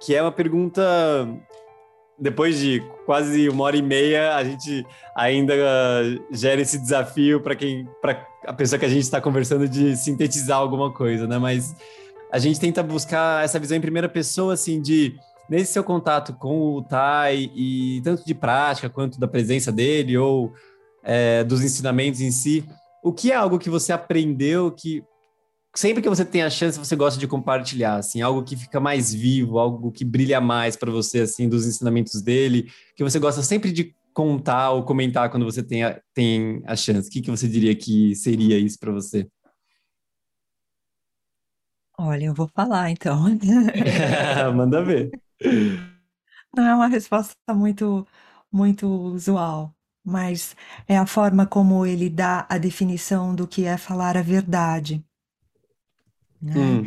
[0.00, 0.82] que é uma pergunta
[2.18, 4.84] depois de quase uma hora e meia, a gente
[5.16, 5.54] ainda
[6.30, 10.58] gera esse desafio para quem, para a pessoa que a gente está conversando de sintetizar
[10.58, 11.38] alguma coisa, né?
[11.38, 11.74] Mas
[12.32, 15.14] a gente tenta buscar essa visão em primeira pessoa, assim, de
[15.48, 20.52] nesse seu contato com o Tai e tanto de prática quanto da presença dele ou
[21.02, 22.64] é, dos ensinamentos em si,
[23.02, 25.02] o que é algo que você aprendeu que
[25.74, 29.12] sempre que você tem a chance, você gosta de compartilhar, assim, algo que fica mais
[29.12, 33.72] vivo, algo que brilha mais para você, assim, dos ensinamentos dele, que você gosta sempre
[33.72, 37.08] de contar ou comentar quando você tem a, tem a chance.
[37.08, 39.28] O que, que você diria que seria isso para você?
[41.98, 43.26] Olha, eu vou falar então.
[44.56, 45.10] Manda ver.
[46.56, 48.06] Não é uma resposta muito,
[48.50, 49.74] muito usual,
[50.04, 50.56] mas
[50.88, 55.04] é a forma como ele dá a definição do que é falar a verdade.
[56.40, 56.54] Né?
[56.56, 56.84] Hum.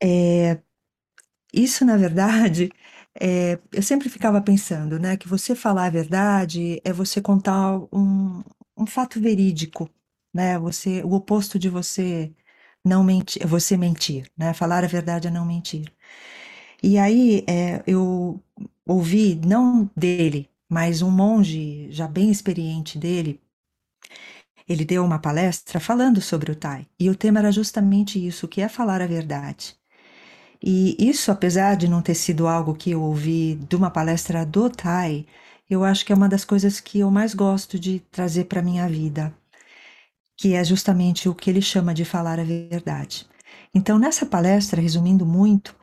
[0.00, 0.62] É,
[1.52, 2.70] isso, na verdade,
[3.20, 8.42] é, eu sempre ficava pensando, né, que você falar a verdade é você contar um,
[8.76, 9.88] um fato verídico,
[10.34, 10.58] né?
[10.58, 12.32] Você, o oposto de você
[12.84, 14.54] não mentir, você mentir, né?
[14.54, 15.92] Falar a verdade é não mentir.
[16.82, 18.42] E aí é, eu
[18.86, 23.40] ouvi não dele, mas um monge já bem experiente dele
[24.68, 28.48] ele deu uma palestra falando sobre o Tai, e o tema era justamente isso, o
[28.48, 29.77] que é falar a verdade.
[30.62, 34.68] E isso, apesar de não ter sido algo que eu ouvi de uma palestra do
[34.68, 35.24] Tai,
[35.70, 38.88] eu acho que é uma das coisas que eu mais gosto de trazer para minha
[38.88, 39.32] vida,
[40.36, 43.26] que é justamente o que ele chama de falar a verdade.
[43.74, 45.76] Então, nessa palestra, resumindo muito,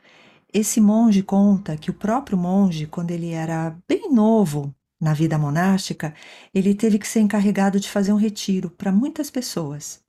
[0.52, 6.14] esse monge conta que o próprio monge, quando ele era bem novo, na vida monástica,
[6.54, 10.02] ele teve que ser encarregado de fazer um retiro para muitas pessoas.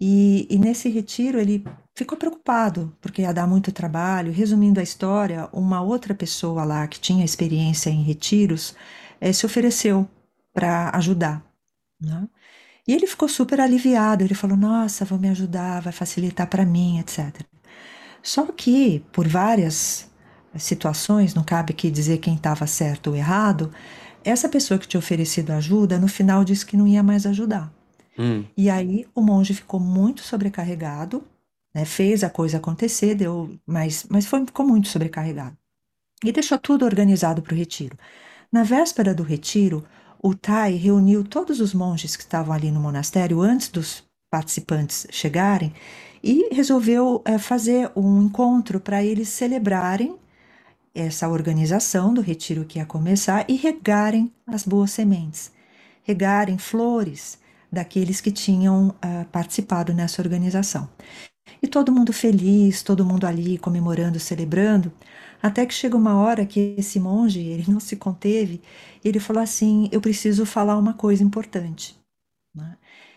[0.00, 1.64] E, e, nesse retiro ele
[1.96, 4.30] ficou preocupado, porque ia dar muito trabalho.
[4.30, 8.76] Resumindo a história, uma outra pessoa lá que tinha experiência em retiros
[9.20, 10.06] eh, se ofereceu
[10.52, 11.42] para ajudar.
[12.00, 12.28] Né?
[12.86, 14.22] E ele ficou super aliviado.
[14.22, 17.40] Ele falou: Nossa, vou me ajudar, vai facilitar para mim, etc.
[18.22, 20.08] Só que, por várias
[20.58, 23.72] situações, não cabe aqui dizer quem estava certo ou errado,
[24.24, 27.72] essa pessoa que tinha oferecido ajuda, no final disse que não ia mais ajudar.
[28.18, 28.44] Hum.
[28.56, 31.22] E aí o monge ficou muito sobrecarregado,
[31.76, 35.54] né, fez a coisa acontecer, deu, mas, mas foi, ficou muito sobrecarregado.
[36.24, 37.98] E deixou tudo organizado para o retiro.
[38.50, 39.84] Na véspera do retiro,
[40.22, 45.74] o Tai reuniu todos os monges que estavam ali no monastério antes dos participantes chegarem
[46.24, 50.16] e resolveu é, fazer um encontro para eles celebrarem
[50.94, 55.52] essa organização do retiro que ia começar e regarem as boas sementes,
[56.02, 57.38] regarem flores
[57.70, 60.88] daqueles que tinham uh, participado nessa organização.
[61.66, 64.92] E todo mundo feliz, todo mundo ali comemorando, celebrando,
[65.42, 68.62] até que chega uma hora que esse monge, ele não se conteve,
[69.04, 71.98] ele falou assim: Eu preciso falar uma coisa importante.
[72.54, 72.76] Né?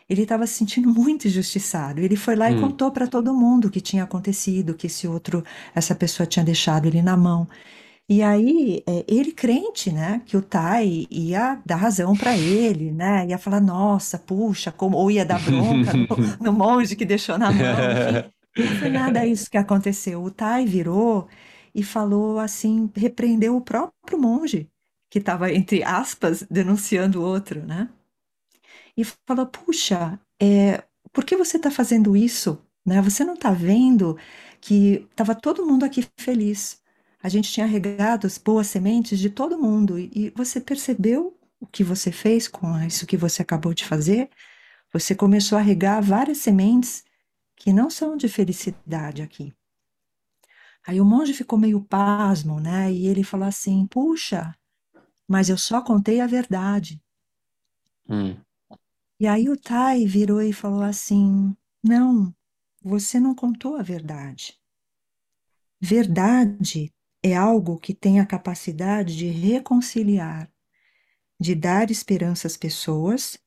[0.10, 2.02] Ele estava se sentindo muito injustiçado.
[2.02, 2.58] Ele foi lá hum.
[2.58, 5.44] e contou para todo mundo o que tinha acontecido, que esse outro,
[5.76, 7.48] essa pessoa tinha deixado ele na mão.
[8.10, 13.28] E aí, é, ele crente, né, que o Tai ia dar razão para ele, né,
[13.28, 16.08] ia falar, nossa, puxa, como, ou ia dar bronca no,
[16.42, 17.60] no monge que deixou na mão,
[17.92, 18.39] enfim.
[18.58, 20.24] Não foi nada isso que aconteceu.
[20.24, 21.28] O Tai virou
[21.74, 24.70] e falou assim, repreendeu o próprio monge,
[25.10, 27.90] que estava, entre aspas, denunciando o outro, né,
[28.98, 32.62] e falou, puxa, é, por que você está fazendo isso?
[32.86, 33.02] Né?
[33.02, 34.18] Você não está vendo
[34.60, 36.80] que estava todo mundo aqui feliz
[37.22, 40.00] a gente tinha regado as boas sementes de todo mundo.
[40.00, 44.30] E você percebeu o que você fez com isso que você acabou de fazer?
[44.94, 47.04] Você começou a regar várias sementes
[47.60, 49.54] que não são de felicidade aqui.
[50.88, 52.92] Aí o monge ficou meio pasmo, né?
[52.92, 54.56] E ele falou assim: Puxa,
[55.28, 57.04] mas eu só contei a verdade.
[58.08, 58.38] Hum.
[59.20, 62.34] E aí o Tai virou e falou assim: Não,
[62.82, 64.58] você não contou a verdade.
[65.82, 70.50] Verdade é algo que tem a capacidade de reconciliar,
[71.38, 73.38] de dar esperança às pessoas,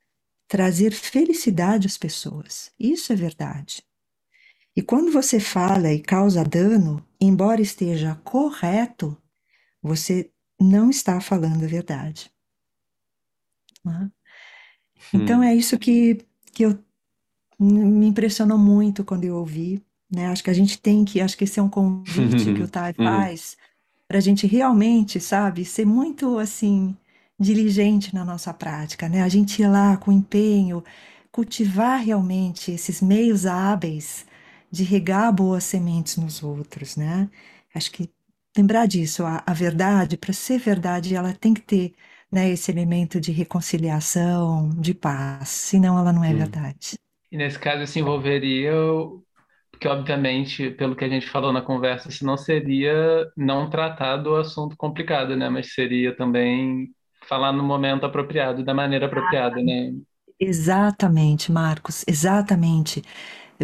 [0.47, 2.71] trazer felicidade às pessoas.
[2.79, 3.83] Isso é verdade.
[4.75, 9.17] E quando você fala e causa dano, embora esteja correto,
[9.83, 10.31] você
[10.61, 12.31] não está falando a verdade.
[13.85, 14.11] Né?
[15.13, 15.43] Então hum.
[15.43, 16.79] é isso que, que eu,
[17.59, 19.83] me impressionou muito quando eu ouvi.
[20.11, 20.27] Né?
[20.27, 22.93] Acho que a gente tem que, acho que esse é um convite que o Tai
[22.99, 23.05] hum.
[23.05, 23.57] faz
[24.09, 26.95] para a gente realmente, sabe, ser muito assim
[27.41, 29.23] diligente na nossa prática, né?
[29.23, 30.85] A gente ir lá com empenho,
[31.31, 34.27] cultivar realmente esses meios hábeis
[34.73, 37.31] de regar boas sementes nos outros, né?
[37.75, 38.11] Acho que
[38.57, 41.95] lembrar disso, a, a verdade, para ser verdade, ela tem que ter
[42.31, 46.99] né, esse elemento de reconciliação, de paz, senão ela não é verdade.
[47.31, 48.73] E nesse caso se envolveria
[49.81, 52.95] que obviamente, pelo que a gente falou na conversa, se não seria
[53.37, 55.49] não tratar do assunto complicado, né?
[55.49, 56.95] Mas seria também
[57.27, 59.93] falar no momento apropriado, da maneira apropriada, né?
[60.39, 63.03] Exatamente, Marcos, exatamente.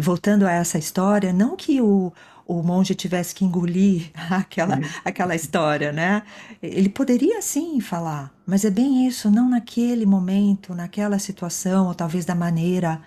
[0.01, 2.11] Voltando a essa história, não que o,
[2.47, 4.81] o monge tivesse que engolir aquela, uhum.
[5.05, 6.23] aquela história, né?
[6.61, 12.25] Ele poderia sim falar, mas é bem isso, não naquele momento, naquela situação, ou talvez
[12.25, 13.01] da maneira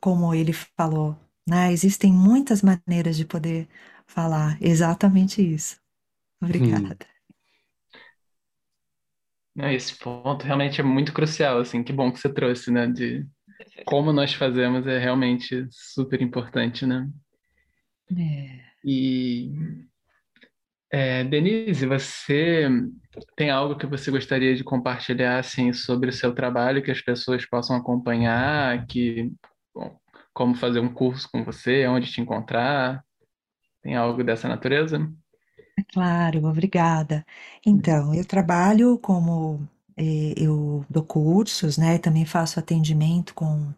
[0.00, 1.16] como ele falou.
[1.48, 1.72] Né?
[1.72, 3.68] Existem muitas maneiras de poder
[4.06, 5.76] falar exatamente isso.
[6.42, 6.96] Obrigada.
[6.96, 6.96] Hum.
[9.58, 12.86] Esse ponto realmente é muito crucial, assim, que bom que você trouxe, né?
[12.86, 13.26] De
[13.84, 17.08] como nós fazemos é realmente super importante, né?
[18.16, 18.60] É.
[18.84, 19.52] E
[20.90, 22.68] é, Denise, você
[23.36, 27.44] tem algo que você gostaria de compartilhar assim sobre o seu trabalho que as pessoas
[27.44, 29.32] possam acompanhar, que
[29.74, 29.98] bom,
[30.32, 33.04] como fazer um curso com você, onde te encontrar?
[33.82, 35.10] Tem algo dessa natureza?
[35.78, 37.24] É claro, obrigada.
[37.64, 39.68] Então, eu trabalho como
[40.36, 41.98] eu dou cursos, né?
[41.98, 43.72] Também faço atendimento com,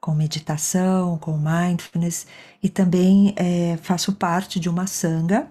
[0.00, 2.26] com meditação, com mindfulness,
[2.62, 5.48] e também eh, faço parte de uma sanga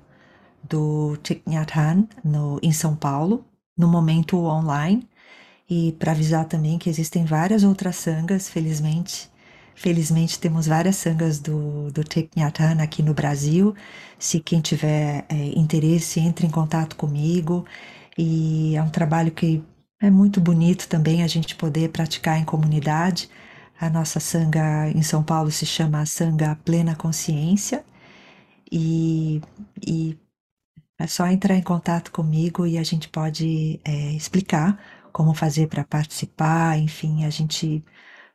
[0.64, 3.46] do Thich Nhat Hanh no, em São Paulo,
[3.78, 5.08] no momento online.
[5.70, 9.30] E para avisar também que existem várias outras sangas, felizmente,
[9.76, 13.74] Felizmente temos várias sangas do, do Thich Nhat Hanh aqui no Brasil.
[14.20, 17.66] Se quem tiver é, interesse, entre em contato comigo.
[18.18, 19.64] E é um trabalho que
[20.02, 23.30] é muito bonito também a gente poder praticar em comunidade.
[23.80, 27.86] A nossa sanga em São Paulo se chama Sanga Plena Consciência.
[28.72, 29.42] E,
[29.86, 30.18] e
[31.00, 34.80] é só entrar em contato comigo e a gente pode é, explicar
[35.12, 36.78] como fazer para participar.
[36.80, 37.84] Enfim, a gente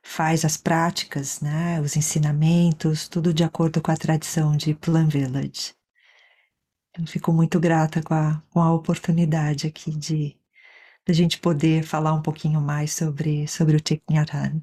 [0.02, 5.74] faz as práticas, né, os ensinamentos, tudo de acordo com a tradição de Plan Village.
[6.98, 10.36] Eu fico muito grata com a, com a oportunidade aqui de
[11.08, 14.62] a gente poder falar um pouquinho mais sobre, sobre o Thich Nhat Hanh.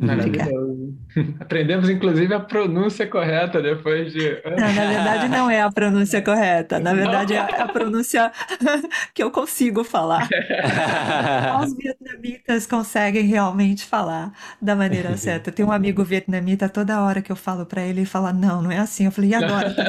[0.00, 0.96] Maravilhoso.
[1.40, 4.40] Aprendemos, inclusive, a pronúncia correta depois de.
[4.44, 6.78] Não, na verdade, não é a pronúncia correta.
[6.78, 8.32] Na verdade, é a pronúncia
[9.12, 10.26] que eu consigo falar.
[11.62, 15.52] Os vietnamitas conseguem realmente falar da maneira certa.
[15.52, 18.72] Tem um amigo vietnamita, toda hora que eu falo para ele, ele fala: Não, não
[18.72, 19.04] é assim.
[19.04, 19.74] Eu falei: E agora?
[19.74, 19.84] Tá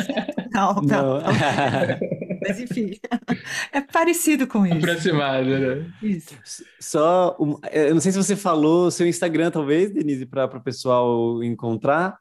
[0.54, 1.22] não, não.
[1.22, 2.11] não.
[2.42, 2.98] Mas enfim,
[3.72, 4.78] é parecido com isso.
[4.78, 5.94] Aproximado, né?
[6.02, 6.36] Isso.
[6.80, 11.44] Só, um, eu não sei se você falou seu Instagram, talvez, Denise, para o pessoal
[11.44, 12.18] encontrar.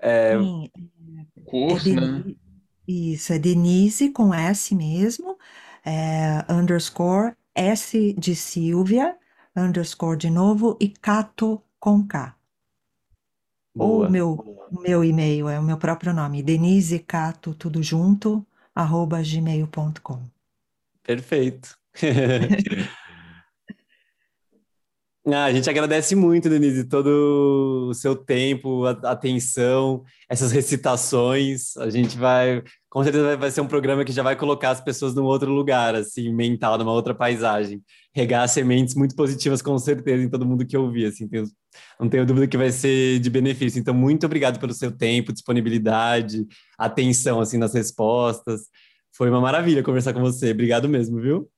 [0.00, 0.36] É...
[0.38, 0.70] Sim,
[1.44, 2.00] Curso, é né?
[2.00, 2.38] Denise,
[2.86, 5.38] isso, é Denise com S mesmo,
[5.84, 9.16] é, underscore S de Silvia,
[9.56, 12.34] underscore de novo e Cato com K.
[13.76, 14.10] Ou o Boa.
[14.10, 14.32] meu,
[14.70, 18.46] o meu e-mail é o meu próprio nome, Denise Cato, tudo junto,
[19.22, 20.22] gmail.com.
[21.02, 21.76] Perfeito.
[25.26, 31.74] Ah, a gente agradece muito, Denise, todo o seu tempo, a atenção, essas recitações.
[31.78, 35.14] A gente vai, com certeza vai, ser um programa que já vai colocar as pessoas
[35.14, 37.82] num outro lugar, assim, mental, numa outra paisagem.
[38.14, 41.46] Regar sementes muito positivas, com certeza, em todo mundo que ouvir, assim, tenho-
[41.98, 43.78] não tenho dúvida que vai ser de benefício.
[43.80, 46.46] Então, muito obrigado pelo seu tempo, disponibilidade,
[46.78, 48.64] atenção, assim, nas respostas.
[49.16, 50.50] Foi uma maravilha conversar com você.
[50.50, 51.50] Obrigado mesmo, viu?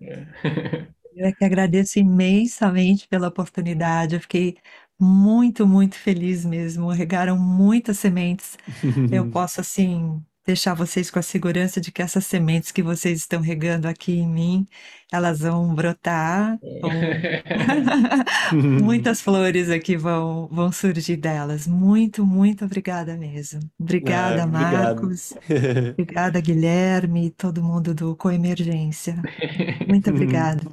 [1.14, 4.14] Eu é que agradeço imensamente pela oportunidade.
[4.14, 4.56] Eu fiquei
[4.98, 6.90] muito, muito feliz mesmo.
[6.90, 8.56] Regaram muitas sementes.
[9.10, 13.40] Eu posso, assim, deixar vocês com a segurança de que essas sementes que vocês estão
[13.40, 14.66] regando aqui em mim,
[15.12, 17.20] elas vão brotar, vão-
[18.76, 21.66] muitas flores aqui vão, vão surgir delas.
[21.66, 23.60] Muito, muito obrigada mesmo.
[23.78, 25.02] Obrigada, obrigado.
[25.04, 25.38] Marcos.
[25.98, 29.28] Obrigada, Guilherme e todo mundo do Coemergência.
[29.86, 30.64] Muito obrigada.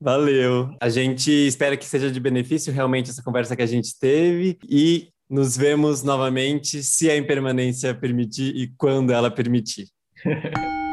[0.00, 0.74] Valeu.
[0.80, 5.08] A gente espera que seja de benefício realmente essa conversa que a gente teve e
[5.28, 9.86] nos vemos novamente se a impermanência permitir e quando ela permitir.